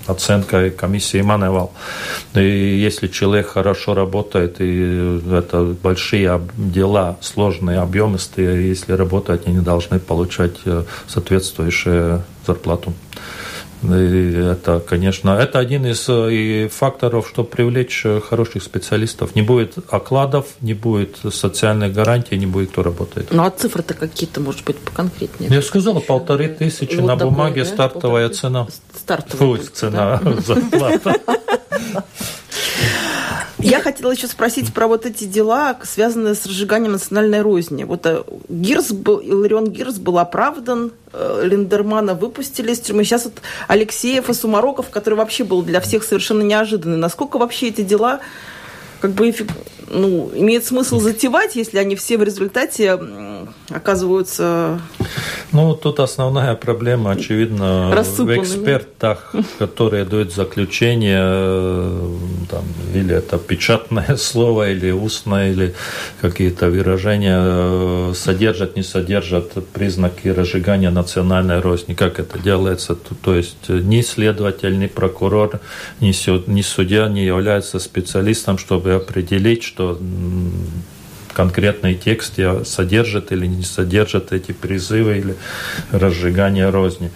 [0.07, 1.73] оценкой комиссии Маневал.
[2.35, 9.99] И если человек хорошо работает, и это большие дела, сложные, объемистые, если работать, они должны
[9.99, 12.93] получать э, соответствующую зарплату.
[13.83, 19.35] И это, конечно, это один из э, и факторов, чтобы привлечь э, хороших специалистов.
[19.35, 23.27] Не будет окладов, не будет социальной гарантии, не будет кто работает.
[23.31, 25.49] Ну а цифры-то какие-то, может быть, поконкретнее?
[25.53, 27.69] Я сказала, полторы тысячи вот на такое, бумаге да?
[27.69, 28.41] стартовая полторы...
[28.41, 28.67] цена.
[28.95, 30.41] Стартовая Фу, цена да?
[30.45, 31.15] зарплата.
[33.63, 37.83] Я хотела еще спросить про вот эти дела, связанные с разжиганием национальной розни.
[37.83, 43.03] Вот э, Гирс был, Иларион Гирс был оправдан, э, Линдермана выпустили из тюрьмы.
[43.03, 43.35] Сейчас вот
[43.67, 46.97] Алексеев и Сумароков, который вообще был для всех совершенно неожиданный.
[46.97, 48.19] Насколько вообще эти дела
[48.99, 49.33] как бы
[49.89, 52.99] ну, имеет смысл затевать, если они все в результате
[53.69, 54.79] оказываются...
[55.51, 62.17] Ну, тут основная проблема, очевидно, в экспертах, которые дают заключение, э,
[62.53, 62.63] там,
[62.93, 65.73] или это печатное слово, или устное, или
[66.21, 71.95] какие-то выражения э, содержат, не содержат признаки разжигания национальной розни.
[71.95, 72.95] Как это делается?
[72.95, 75.59] То есть ни следователь, ни прокурор,
[75.99, 79.99] ни судья не является специалистом, чтобы определить, что
[81.33, 85.35] конкретный текст содержит или не содержит эти призывы или
[85.91, 87.09] разжигание розни.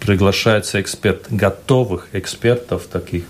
[0.00, 3.22] Приглашается эксперт, готовых экспертов таких,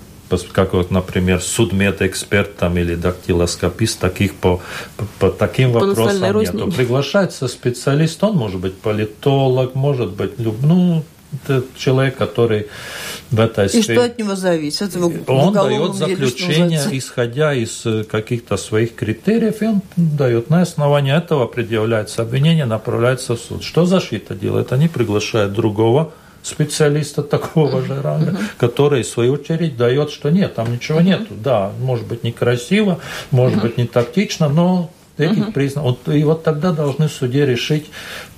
[0.53, 4.61] как вот, например, судмедэксперт там, или дактилоскопист, таких по,
[4.97, 6.75] по, по таким по вопросам нет.
[6.77, 11.05] Приглашается специалист, он может быть политолог, может быть, ну,
[11.77, 12.67] человек, который
[13.31, 13.83] в этой сфере...
[13.83, 14.97] И что от него зависит?
[15.27, 20.51] Он дает заключение, исходя из э, каких-то своих критериев, и он дает.
[20.51, 23.63] На основании этого предъявляется обвинение, направляется в суд.
[23.63, 24.73] Что защита делает?
[24.73, 26.13] Они приглашают другого
[26.45, 31.35] специалиста такого же ранга, который, в свою очередь, дает, что нет, там ничего нету.
[31.35, 35.53] Да, может быть, некрасиво, может быть, не тактично, но этих угу.
[35.53, 35.99] признаков.
[36.05, 37.87] Вот, и вот тогда должны в суде решить,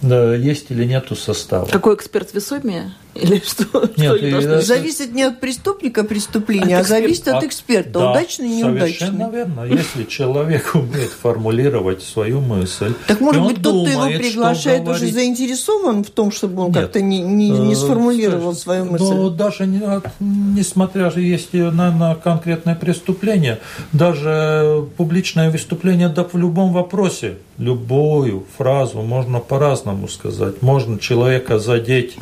[0.03, 1.67] есть или нету состава.
[1.67, 2.93] Какой эксперт весомее?
[3.15, 3.91] Или что?
[3.97, 4.61] Нет, что это...
[4.61, 8.99] Зависит не от преступника преступления, от а зависит от эксперта, да, удачный и неудачный.
[8.99, 9.65] Совершенно верно.
[9.65, 16.05] Если человек умеет формулировать свою мысль, Так может быть тот, кто его приглашает, уже заинтересован
[16.05, 19.05] в том, чтобы он как-то не, не, не э, сформулировал свою мысль?
[19.05, 19.81] Ну, даже не,
[20.21, 23.61] несмотря же есть на, на конкретное преступление,
[23.93, 30.63] даже публичное выступление да, в любом вопросе, любую фразу можно по-разному сказать.
[30.63, 32.17] Можно человека задеть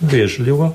[0.00, 0.74] вежливо,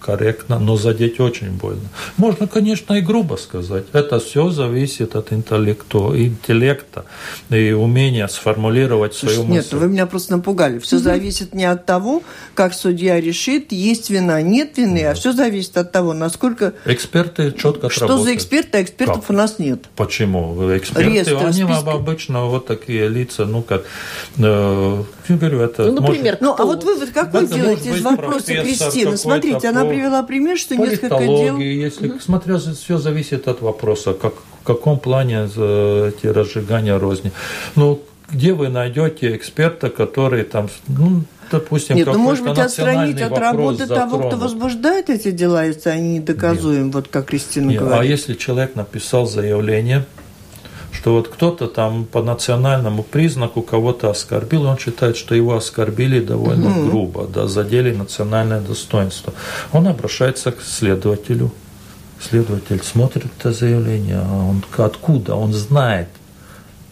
[0.00, 1.88] корректно, но задеть очень больно.
[2.16, 3.84] Можно, конечно, и грубо сказать.
[3.92, 7.04] Это все зависит от интеллекта, интеллекта
[7.50, 9.54] и умения сформулировать свою мысль.
[9.54, 10.78] Нет, вы меня просто напугали.
[10.78, 12.22] Все зависит не от того,
[12.54, 15.10] как судья решит, есть вина, нет вины, да.
[15.10, 16.74] а все зависит от того, насколько...
[16.84, 18.28] Эксперты четко Что работают.
[18.28, 19.30] за эксперты, а экспертов как?
[19.30, 19.86] у нас нет.
[19.96, 20.54] Почему?
[20.76, 21.88] Эксперты, Реестр, они списки.
[21.88, 23.84] обычно вот такие лица, ну как...
[24.38, 26.40] Э, я говорю, это ну, например, может...
[26.40, 29.16] Ну, а вот вывод какой делаете из вопроса Кристины?
[29.16, 31.58] Смотрите, она привела пример, что несколько дел...
[31.58, 32.20] если, угу.
[32.20, 37.32] смотря, все зависит от вопроса, как, в каком плане эти разжигания розни.
[37.76, 43.36] Ну, где вы найдете эксперта, который там, ну, допустим, Нет, ну, может быть, отстранить от
[43.38, 44.10] работы затронут.
[44.10, 46.94] того, кто возбуждает эти дела, если они недоказуемы, Нет.
[46.94, 48.02] вот как Кристина Нет, а говорит.
[48.02, 50.04] А если человек написал заявление,
[50.98, 56.68] что вот кто-то там по национальному признаку кого-то оскорбил, он считает, что его оскорбили довольно
[56.68, 59.32] mm грубо, да, задели национальное достоинство.
[59.72, 61.52] Он обращается к следователю.
[62.20, 65.36] Следователь смотрит это заявление, а он откуда?
[65.36, 66.08] Он знает,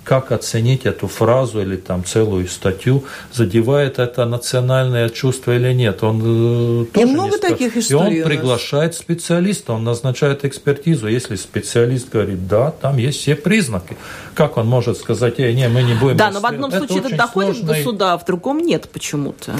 [0.06, 6.04] как оценить эту фразу или там целую статью, задевает это национальное чувство или нет.
[6.04, 11.08] Он э, тоже много не таких историй И он приглашает специалиста, он назначает экспертизу.
[11.08, 13.96] Если специалист говорит, да, там есть все признаки,
[14.34, 16.16] как он может сказать, эй, не, мы не будем...
[16.16, 17.78] Да, но в одном случае это доходит сложный...
[17.78, 19.56] до суда, а в другом нет почему-то.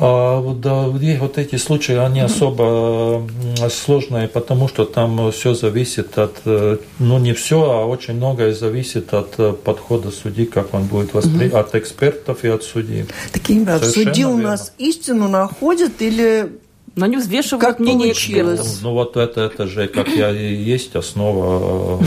[0.00, 3.26] А, вот эти случаи, они особо
[3.68, 9.12] сложные, потому что там все зависит от, э, ну не все, а очень многое зависит
[9.12, 11.58] от э, подхода судьи, как он будет воспринят, угу.
[11.58, 13.06] от экспертов и от судей.
[13.32, 16.48] Таким образом, судьи у нас истину находят или
[16.94, 18.66] но они взвешивают как мнение экспертов.
[18.82, 22.02] Ну, ну вот это, это же как я и есть основа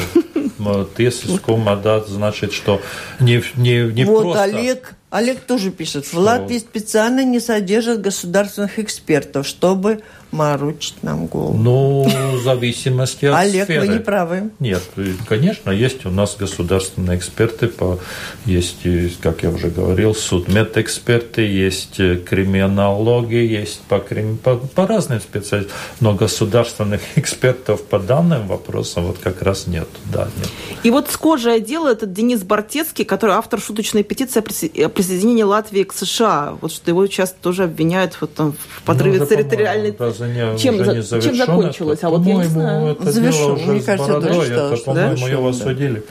[0.59, 2.81] э, тезискума, да, значит, что
[3.19, 4.43] не, не, не вот просто...
[4.43, 11.57] Олег Олег тоже пишет, в Латвии специально не содержат государственных экспертов, чтобы морочить нам голову.
[11.57, 13.81] Ну, в зависимости от Олег, сферы.
[13.81, 14.49] вы не правы.
[14.59, 14.83] Нет,
[15.27, 17.99] конечно, есть у нас государственные эксперты, по,
[18.45, 18.79] есть,
[19.21, 27.01] как я уже говорил, судмедэксперты, есть криминологи, есть по, по, по разным специальностям, но государственных
[27.15, 29.87] экспертов по данным вопросам вот как раз нет.
[30.11, 30.49] Да, нет.
[30.83, 35.93] И вот схожее дело этот Денис Бартецкий, который автор шуточной петиции о присоединении Латвии к
[35.93, 36.57] США.
[36.61, 39.91] Вот что его сейчас тоже обвиняют вот, там, в подрыве ну, территориальной...
[40.27, 41.99] Не, чем, за, чем закончилось?
[41.99, 42.87] Это, а вот я не знаю.
[42.93, 43.55] Это Завершен.
[43.55, 45.27] Дело уже кажется, бородой, это, по-моему, да?
[45.27, 46.03] его осудили.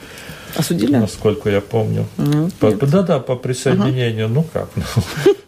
[0.55, 0.95] Осудили?
[0.97, 2.05] Насколько я помню.
[2.59, 4.25] Да-да, по присоединению.
[4.25, 4.33] Ага.
[4.33, 4.69] Ну как?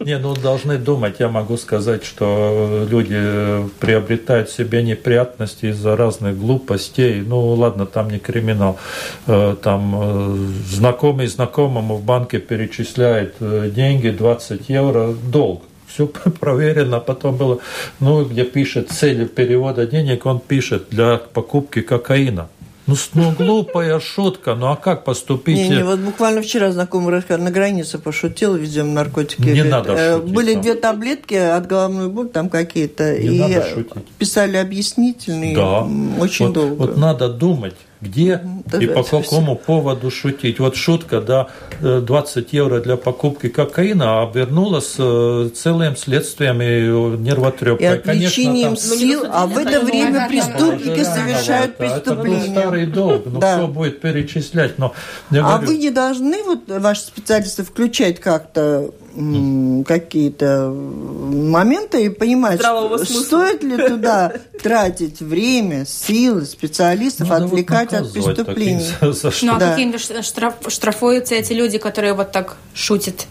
[0.00, 1.16] Не, ну должны думать.
[1.18, 7.22] Я могу сказать, что люди приобретают себе неприятности из-за разных глупостей.
[7.22, 8.78] Ну ладно, там не криминал.
[9.26, 10.36] Э, там э,
[10.68, 15.62] знакомый знакомому в банке перечисляет э, деньги, 20 евро, долг
[15.94, 16.06] все
[16.40, 17.60] проверено, потом было,
[18.00, 22.48] ну, где пишет цель перевода денег, он пишет для покупки кокаина.
[22.86, 25.56] Ну, ну, глупая шутка, ну а как поступить?
[25.56, 29.40] Не, не, вот буквально вчера знакомый на границе пошутил, везем наркотики.
[29.40, 30.34] Не говорит, надо э, шутить.
[30.34, 33.18] Были две таблетки от головной боли, там какие-то.
[33.18, 34.06] Не и надо шутить.
[34.18, 35.88] писали объяснительные, да.
[36.20, 36.74] очень вот, долго.
[36.74, 37.74] Вот надо думать
[38.04, 39.64] где да, и по какому все.
[39.66, 40.58] поводу шутить.
[40.60, 41.48] Вот шутка, да,
[41.80, 47.86] 20 э, евро для покупки кокаина обернулась э, целым следствием и нервотрепкой.
[47.86, 48.98] И отвлечением Конечно, там...
[48.98, 52.44] сил, а в это время преступники совершают преступления.
[52.44, 53.56] Это старый долг, ну да.
[53.56, 54.78] кто будет перечислять?
[54.78, 54.92] Но,
[55.30, 55.66] а говорю...
[55.66, 58.90] вы не должны, вот ваши специалисты, включать как-то
[59.84, 68.84] какие-то моменты и понимать, стоит ли туда тратить время, силы специалистов, ну, отвлекать от преступлений.
[69.42, 69.70] Ну а да.
[69.70, 73.26] какими штраф, штрафуются эти люди, которые вот так шутят?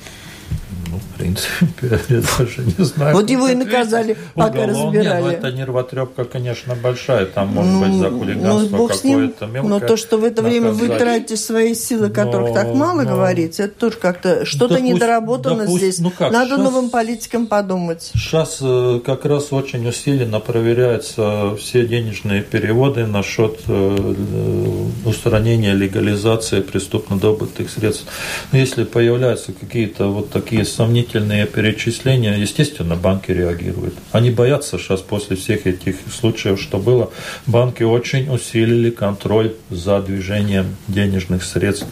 [1.23, 1.99] Принципе,
[2.37, 3.15] даже не знаю.
[3.15, 4.97] Вот его и наказали, пока разбирали.
[4.97, 9.45] Нет, ну, это нервотрепка, конечно, большая, там может ну, быть за ну, хулиганство ну, какое-то
[9.45, 9.69] мелкое.
[9.69, 13.11] Но то, что в это время вы тратите свои силы, которых но, так мало но,
[13.11, 15.99] говорится, это тоже как-то что-то допусть, недоработано допусть, здесь.
[15.99, 18.11] Ну как, Надо сейчас, новым политикам подумать.
[18.13, 26.61] Сейчас э, как раз очень усиленно проверяются все денежные переводы насчет э, э, устранения легализации
[26.61, 28.05] преступно добытых средств.
[28.51, 33.95] Но если появляются какие-то вот такие сомнительные дополнительные перечисления, естественно, банки реагируют.
[34.11, 37.11] Они боятся сейчас после всех этих случаев, что было,
[37.45, 41.87] банки очень усилили контроль за движением денежных средств.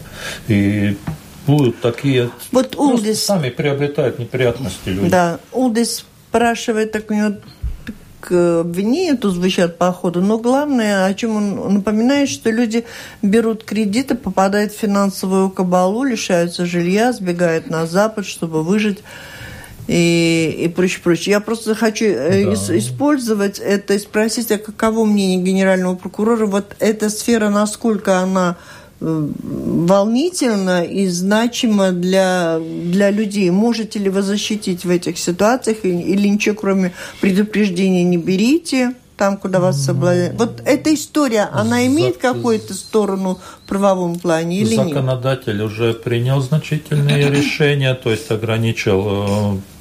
[0.48, 0.96] И
[1.46, 2.30] будут такие...
[2.50, 3.24] Вот Улдис...
[3.24, 5.08] Сами приобретают неприятности люди.
[5.08, 7.34] Да, Улдис спрашивает, так у него
[8.22, 12.84] к обвинению тут звучат по ходу, но главное, о чем он напоминает, что люди
[13.20, 19.00] берут кредиты, попадают в финансовую кабалу, лишаются жилья, сбегают на Запад, чтобы выжить
[19.88, 21.32] и, и прочее, прочее.
[21.32, 22.78] Я просто хочу э, да.
[22.78, 28.56] использовать это и спросить, а каково мнение генерального прокурора, вот эта сфера, насколько она
[29.02, 33.50] волнительно и значимо для, для людей.
[33.50, 38.94] Можете ли вы защитить в этих ситуациях или ничего, кроме предупреждения, не берите?
[39.14, 40.36] там, куда вас ну, соблазняют.
[40.36, 44.96] Вот эта история, она имеет какую-то сторону в правовом плане или Законодатель нет?
[44.96, 49.71] Законодатель уже принял значительные решения, то есть ограничил э, Э,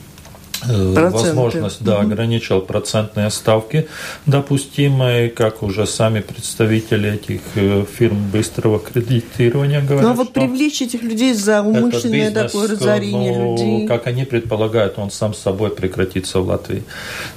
[0.62, 1.12] Проценты.
[1.12, 3.88] возможность, да, ограничил процентные ставки
[4.26, 10.04] допустимые, как уже сами представители этих э, фирм быстрого кредитирования говорят.
[10.04, 13.88] Ну а вот привлечь этих людей за умышленное бизнес, такое разорение ну, людей.
[13.88, 16.84] Как они предполагают, он сам собой прекратится в Латвии.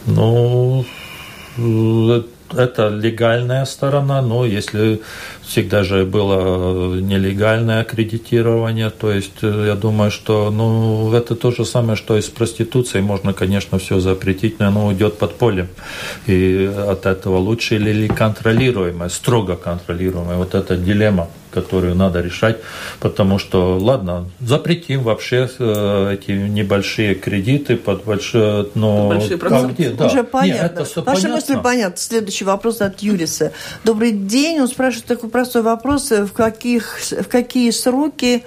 [0.06, 1.03] Ну, э,
[1.56, 5.00] это легальная сторона, но если
[5.42, 11.64] всегда же было нелегальное аккредитирование, то есть э, я думаю, что ну, это то же
[11.64, 13.02] самое, что и с проституцией.
[13.02, 15.68] Можно, конечно, все запретить, но оно уйдет под полем.
[16.26, 20.36] И от этого лучше или контролируемое, строго контролируемое.
[20.36, 22.58] Вот эта дилемма которую надо решать,
[22.98, 29.08] потому что, ладно, запретим вообще э, эти небольшие кредиты под большие, но...
[29.08, 29.90] большие а где?
[29.90, 30.06] Да.
[30.06, 30.62] Уже понятно.
[30.62, 31.34] Нет, это все Ваша понятно.
[31.36, 31.96] мысль понятна.
[31.96, 33.52] Следующий вопрос от Юриса.
[33.84, 34.60] Добрый день.
[34.60, 36.10] Он спрашивает такой простой вопрос.
[36.10, 38.44] В, каких, в какие сроки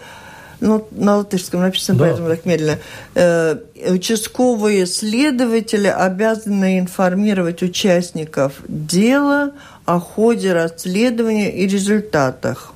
[0.59, 2.05] ну, на латышском написано, да.
[2.05, 2.79] поэтому так медленно.
[3.15, 3.57] Э,
[3.89, 9.51] участковые следователи обязаны информировать участников дела
[9.85, 12.73] о ходе расследования и результатах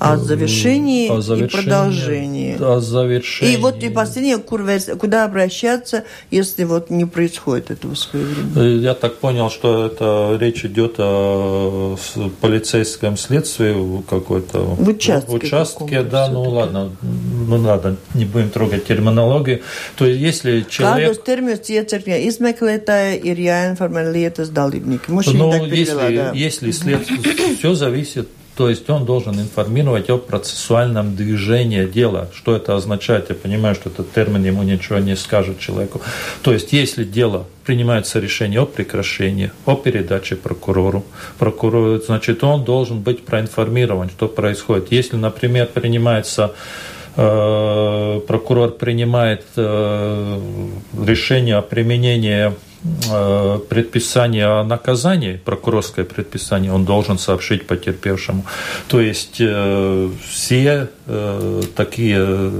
[0.00, 2.56] о завершении, о завершении и продолжении.
[2.58, 3.54] О завершении.
[3.54, 8.60] И вот и последнее, куда обращаться, если вот не происходит этого своевременно?
[8.60, 11.96] Э, я так понял, что это речь идет о
[12.40, 14.60] полицейском следствии какой-то.
[14.60, 15.30] В участке.
[15.30, 19.60] В участке, да, ну ладно, ну надо, не будем трогать терминологию.
[19.96, 21.10] То есть, если человек...
[21.10, 25.12] Kādus terminus iecerkņa izmeklētāja ir jāinformē lietas dalībnieki?
[25.12, 26.32] Может, ну, так перевела, если, да.
[26.34, 28.28] если следствие, все зависит
[28.60, 32.28] то есть он должен информировать о процессуальном движении дела.
[32.34, 33.30] Что это означает?
[33.30, 36.02] Я понимаю, что этот термин ему ничего не скажет человеку.
[36.42, 41.06] То есть если дело принимается решение о прекращении, о передаче прокурору,
[41.38, 44.92] прокурор, значит, он должен быть проинформирован, что происходит.
[44.92, 46.52] Если, например, принимается
[47.16, 50.38] э, прокурор принимает э,
[51.02, 52.52] решение о применении
[53.68, 58.46] предписание о наказании, прокурорское предписание, он должен сообщить потерпевшему.
[58.88, 62.52] То есть э, все э, такие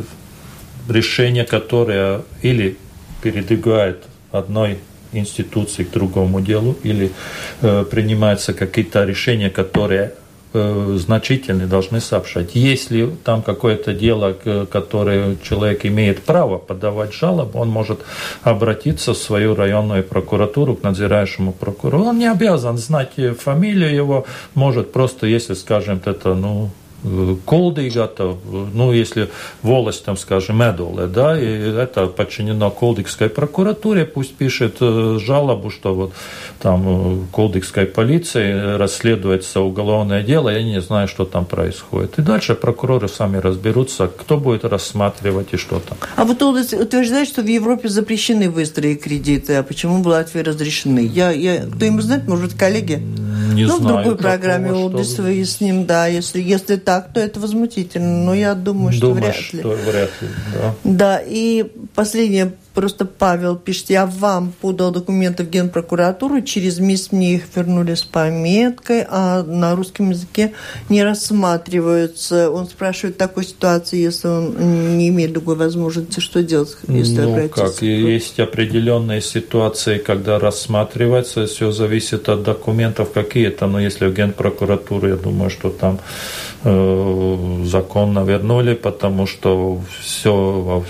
[0.89, 2.77] решения, которые или
[3.23, 4.79] передвигают одной
[5.13, 7.13] институции к другому делу, или
[7.61, 10.15] принимаются какие-то решения, которые
[10.53, 12.57] Э, значительные должны сообщать.
[12.57, 18.01] Если там какое-то дело, которое человек имеет право подавать жалобу, он может
[18.43, 22.07] обратиться в свою районную прокуратуру, к надзирающему прокурору.
[22.07, 26.71] Он не обязан знать фамилию его, может просто, если, скажем, это, ну,
[27.45, 28.11] Колдига,
[28.75, 29.31] ну, если
[29.63, 35.95] волость, там, скажем, Медоле, да, и это подчинено Колдикской прокуратуре, пусть пишет э, жалобу, что
[35.95, 36.13] вот
[36.61, 42.19] там Колдикской полиции расследуется уголовное дело, я не знаю, что там происходит.
[42.19, 45.99] И дальше прокуроры сами разберутся, кто будет рассматривать и что там.
[46.17, 51.01] А вот утверждает, что в Европе запрещены быстрые кредиты, а почему в Латвии разрешены?
[51.01, 53.03] Я, я, кто-нибудь знает, может, коллеги?
[53.55, 53.81] Не ну, знаю.
[53.81, 58.25] в другой программе Улдис выясним, да, если, если так, то это возмутительно.
[58.25, 59.61] Но я думаю, что Думаешь, вряд ли.
[59.61, 60.75] Что вряд ли, да.
[60.83, 67.35] Да, и последнее Просто Павел пишет, я вам подал документы в Генпрокуратуру, через месяц мне
[67.35, 70.53] их вернули с пометкой, а на русском языке
[70.89, 72.49] не рассматриваются.
[72.49, 77.49] Он спрашивает в такой ситуации, если он не имеет другой возможности, что делать, если ну,
[77.49, 85.09] как, есть определенные ситуации, когда рассматривается, все зависит от документов какие-то, но если в Генпрокуратуру,
[85.09, 85.99] я думаю, что там
[86.63, 90.85] э, законно вернули, потому что все,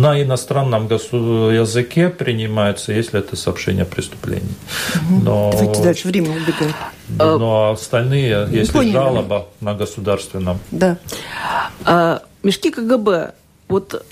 [0.00, 4.54] на иностранном языке принимается, если это сообщение о преступлении.
[5.22, 6.74] Но, Давайте дальше, время убегает.
[7.08, 8.92] Но остальные, если Поняли.
[8.92, 10.58] жалоба на государственном.
[10.70, 10.96] Да.
[11.84, 13.32] А, мешки КГБ.
[13.68, 14.04] Вот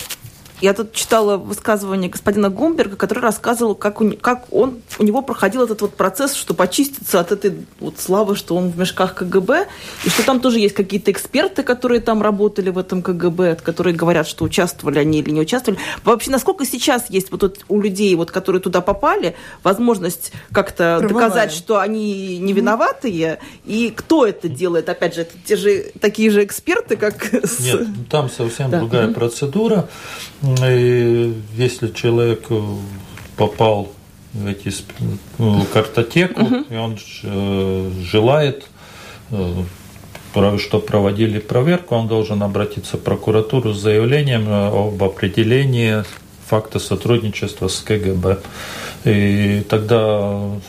[0.61, 5.63] я тут читала высказывание господина Гомберга, который рассказывал, как, у, как он, у него проходил
[5.63, 9.67] этот вот процесс, чтобы очиститься от этой вот славы, что он в мешках КГБ,
[10.05, 14.27] и что там тоже есть какие-то эксперты, которые там работали в этом КГБ, которые говорят,
[14.27, 15.79] что участвовали они или не участвовали.
[16.03, 21.79] Вообще, насколько сейчас есть вот у людей, вот, которые туда попали, возможность как-то доказать, что
[21.79, 24.89] они не виноватые, и кто это делает?
[24.89, 27.31] Опять же, это те же такие же эксперты, как...
[27.59, 28.79] Нет, там совсем да.
[28.79, 29.87] другая процедура.
[30.63, 32.61] И если человек э,
[33.37, 33.91] попал
[34.33, 34.71] в эти
[35.37, 38.65] ну, картотеку, и он э, желает,
[39.31, 39.63] э,
[40.57, 46.03] что проводили проверку, он должен обратиться в прокуратуру с заявлением об определении
[46.45, 48.39] факта сотрудничества с КГБ.
[49.05, 50.19] И тогда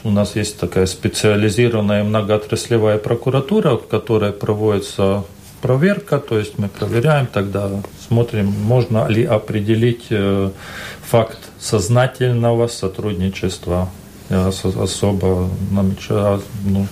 [0.05, 5.25] у нас есть такая специализированная многоотраслевая прокуратура, в которой проводится
[5.61, 7.71] проверка, то есть мы проверяем, тогда
[8.09, 10.51] смотрим, можно ли определить э,
[11.03, 13.89] факт сознательного сотрудничества.
[14.31, 16.87] Я особо намечаю, ну,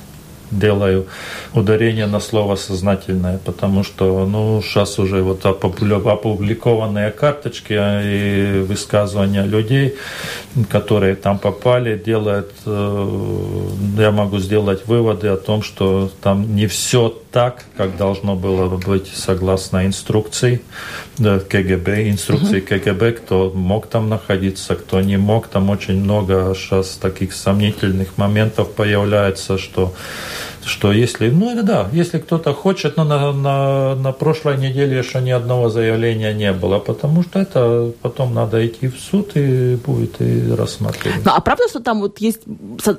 [0.51, 1.07] делаю
[1.55, 9.95] ударение на слово «сознательное», потому что ну, сейчас уже вот опубликованные карточки и высказывания людей,
[10.71, 13.69] которые там попали, делают, э,
[13.99, 19.09] я могу сделать выводы о том, что там не все так, как должно было быть
[19.15, 20.63] согласно инструкции
[21.19, 25.49] КГБ, инструкции КГБ, кто мог там находиться, кто не мог.
[25.49, 29.93] Там очень много сейчас таких сомнительных моментов появляется, что
[30.69, 35.31] что если, ну да, если кто-то хочет, но на, на, на прошлой неделе еще ни
[35.31, 40.53] одного заявления не было, потому что это потом надо идти в суд и будет и
[40.53, 41.25] рассматривать.
[41.25, 42.43] Ну, а правда, что там вот есть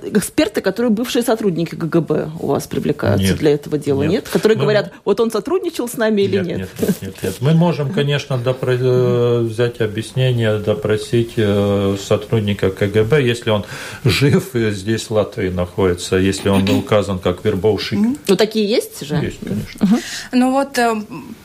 [0.03, 4.11] эксперты, которые бывшие сотрудники КГБ у вас привлекаются нет, для этого дела, нет?
[4.11, 4.29] нет?
[4.29, 4.63] Которые Мы...
[4.63, 6.57] говорят, вот он сотрудничал с нами или нет?
[6.57, 7.15] Нет, нет, нет.
[7.23, 7.35] нет.
[7.41, 8.73] Мы можем, конечно, допро...
[8.73, 13.65] Э, взять объяснение, допросить э, сотрудника КГБ, если он
[14.03, 17.99] жив и здесь в Латвии находится, если он указан как вербовщик.
[18.27, 19.15] Ну, такие есть же?
[19.15, 19.85] Есть, конечно.
[19.85, 20.01] Угу.
[20.31, 20.95] Ну вот э,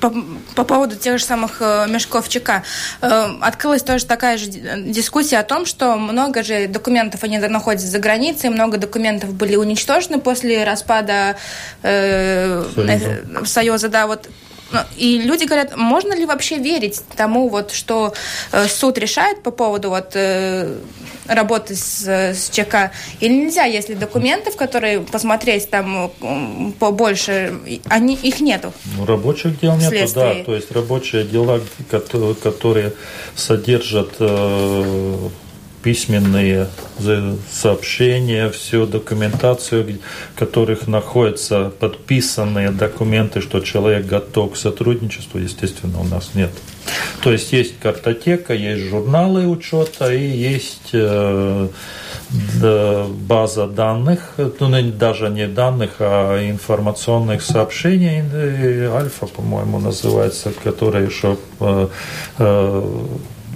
[0.01, 0.15] по,
[0.55, 2.62] по поводу тех же самых мешков ЧК.
[3.01, 8.51] Открылась тоже такая же дискуссия о том, что много же документов они находятся за границей,
[8.51, 11.37] много документов были уничтожены после распада
[11.83, 13.47] э, Союза.
[13.47, 14.29] Союза, да, вот
[14.97, 18.15] и люди говорят, можно ли вообще верить тому, вот, что
[18.53, 20.77] э, суд решает по поводу вот, э,
[21.27, 26.12] работы с, с ЧК, или нельзя, если документов, которые посмотреть там
[26.79, 27.55] побольше,
[27.89, 28.73] они, их нету?
[28.97, 30.35] Ну, рабочих дел нету, да.
[30.45, 31.61] То есть рабочие дела,
[32.43, 32.93] которые
[33.35, 35.29] содержат э,
[35.85, 36.68] письменные
[37.53, 40.01] сообщения, всю документацию,
[40.35, 46.51] в которых находятся подписанные документы, что человек готов к сотрудничеству, естественно, у нас нет.
[47.22, 51.68] То есть есть картотека, есть журналы учета и есть э,
[53.28, 58.22] база данных, ну, даже не данных, а информационных сообщений,
[58.89, 61.89] Альфа, по-моему, называется, которая еще э,
[62.39, 63.07] э,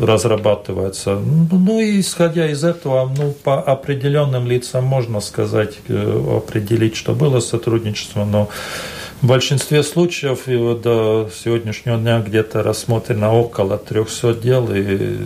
[0.00, 1.18] разрабатывается.
[1.18, 7.14] Ну, ну, и исходя из этого, ну, по определенным лицам можно сказать, э, определить, что
[7.14, 8.48] было сотрудничество, но
[9.20, 15.16] в большинстве случаев и вот до сегодняшнего дня где-то рассмотрено около 300 дел и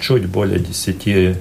[0.00, 1.34] чуть более 10 э,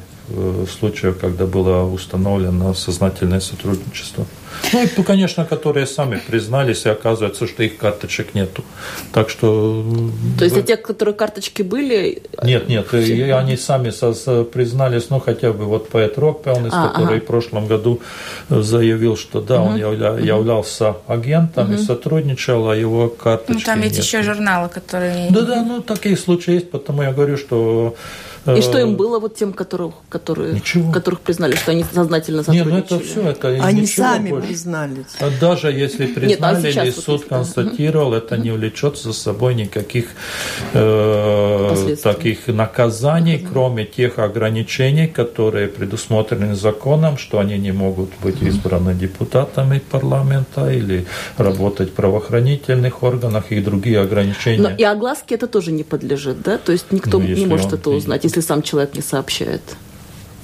[0.79, 4.25] случаев, когда было установлено сознательное сотрудничество.
[4.73, 8.63] Ну, и, конечно, которые сами признались, и оказывается, что их карточек нету.
[9.11, 9.85] Так что...
[10.37, 12.23] То есть, а те, которые карточки были...
[12.43, 13.91] Нет, нет, и они сами
[14.43, 17.23] признались, ну, хотя бы вот поэт Рокпелнис, а, который ага.
[17.23, 18.01] в прошлом году
[18.49, 19.71] заявил, что да, угу.
[19.71, 21.75] он явля, являлся агентом угу.
[21.75, 24.03] и сотрудничал, а его карточки Ну, там ведь нет.
[24.03, 25.29] еще журналы, которые...
[25.31, 27.95] Да-да, ну, такие случаи есть, потому я говорю, что
[28.47, 30.61] и что им было вот тем, которых, которые,
[30.93, 32.75] которых признали, что они сознательно сотрудничали?
[32.75, 34.47] Нет, ну это все, это Они сами больше.
[34.47, 35.05] признались.
[35.19, 39.55] А даже если признали Нет, а или суд вот констатировал, это не влечет за собой
[39.55, 40.05] никаких
[40.73, 43.47] э, таких наказаний, угу.
[43.51, 51.05] кроме тех ограничений, которые предусмотрены законом, что они не могут быть избраны депутатами парламента или
[51.37, 54.61] работать в правоохранительных органах и другие ограничения.
[54.61, 56.57] Но и огласке это тоже не подлежит, да?
[56.57, 59.61] То есть никто ну, не может это узнать, если сам человек не сообщает?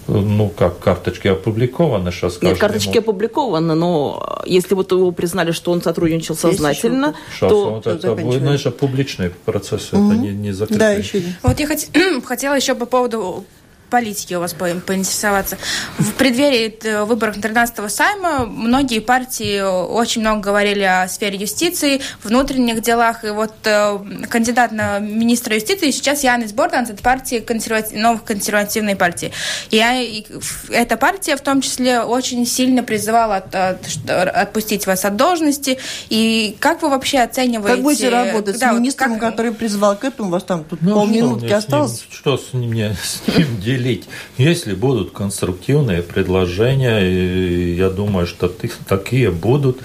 [0.08, 3.02] Ну, как, карточки опубликованы сейчас Нет, карточки ему...
[3.02, 7.72] опубликованы, но если вот его признали, что он сотрудничал сознательно, сейчас то...
[7.76, 10.12] Вот это, ну, это публичный процесс, угу.
[10.12, 10.80] это не, не закрытый.
[10.80, 11.80] Да, еще Вот я хот...
[12.26, 13.46] хотела еще по поводу
[13.92, 15.58] политики у вас по поинтересоваться.
[16.00, 22.82] В преддверии э, выборов 13-го сайма многие партии очень много говорили о сфере юстиции, внутренних
[22.82, 23.24] делах.
[23.26, 27.96] И вот э, кандидат на министра юстиции сейчас Янис Борданс от партии консервати...
[27.96, 29.34] новых консервативной партии.
[29.70, 30.26] И, я, и
[30.70, 35.78] эта партия в том числе очень сильно призывала от, от, отпустить вас от должности.
[36.10, 37.76] И как вы вообще оцениваете...
[37.76, 39.32] Как будете работать да, с министром, вот как...
[39.32, 40.30] который призвал к этому?
[40.30, 41.92] У вас там тут ну, полминутки что осталось?
[41.92, 43.81] С ним, что с ним, с ним делить?
[43.82, 44.08] Делить.
[44.38, 48.52] Если будут конструктивные предложения, я думаю, что
[48.88, 49.78] такие будут,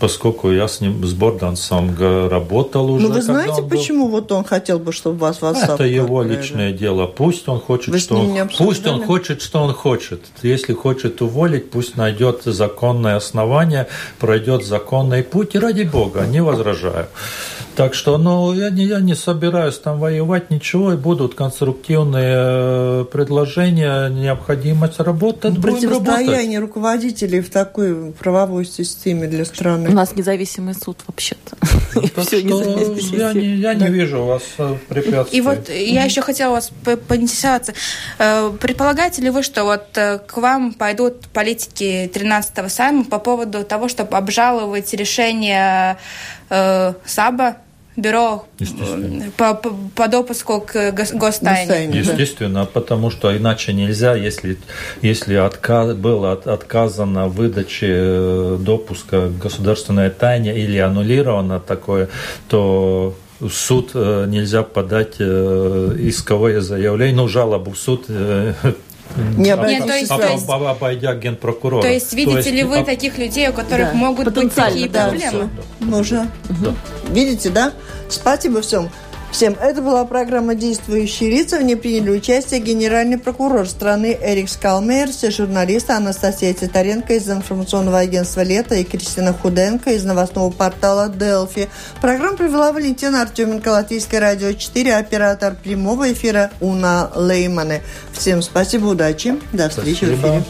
[0.00, 3.08] поскольку я с ним, с Бордансом работал уже.
[3.08, 6.42] Ну, вы знаете, почему вот он хотел бы, чтобы вас в отставку Это его отправили?
[6.42, 7.06] личное дело.
[7.06, 10.20] Пусть он хочет, вы что он, пусть он хочет, что он хочет.
[10.42, 13.86] Если хочет уволить, пусть найдет законное основание,
[14.18, 17.06] пройдет законный путь, и ради бога, не возражаю.
[17.76, 23.04] Так что, ну, я не, я не собираюсь там воевать, ничего, и будут конструктивные э,
[23.44, 29.90] предложения, необходимость работать, Противостояние руководителей в такой правовой системе для страны.
[29.90, 31.56] У нас независимый суд вообще-то.
[31.94, 35.38] Ну, я не, я не вижу у вас э, препятствий.
[35.38, 36.70] И вот я еще хотела вас
[37.08, 37.74] поинтересоваться.
[38.18, 43.88] Э, предполагаете ли вы, что вот к вам пойдут политики 13-го сайма по поводу того,
[43.88, 45.96] чтобы обжаловать решение
[46.48, 47.56] САБа
[47.96, 48.44] бюро
[49.36, 49.54] по,
[49.94, 51.98] по, допуску к гостайне.
[51.98, 54.58] Естественно, потому что иначе нельзя, если,
[55.02, 62.08] если отказ, было от, отказано в выдаче э, допуска к государственной тайне или аннулировано такое,
[62.48, 68.06] то в суд э, нельзя подать э, исковое заявление, ну, жалобу в суд
[69.36, 71.82] Не Об- обратившись то есть- об- то есть- об- обойдя генпрокурора.
[71.82, 75.08] То есть видите ли вы об- таких людей, у которых Да, могут быть такие да,
[75.08, 75.50] проблемы?
[75.80, 76.30] Можно.
[77.10, 77.72] Видите, да?
[78.08, 78.90] Спасибо всем.
[79.34, 79.56] Всем.
[79.60, 81.58] Это была программа «Действующие лица».
[81.58, 87.98] В ней приняли участие генеральный прокурор страны Эрик Скалмейер, все журналисты Анастасия Титаренко из информационного
[87.98, 91.68] агентства «Лето» и Кристина Худенко из новостного портала «Делфи».
[92.00, 97.82] Программу провела Валентина Артеменко, Латвийское радио 4, оператор прямого эфира Уна Леймане.
[98.12, 99.34] Всем спасибо, удачи.
[99.52, 100.28] До встречи в Спасибо.
[100.28, 100.44] эфире.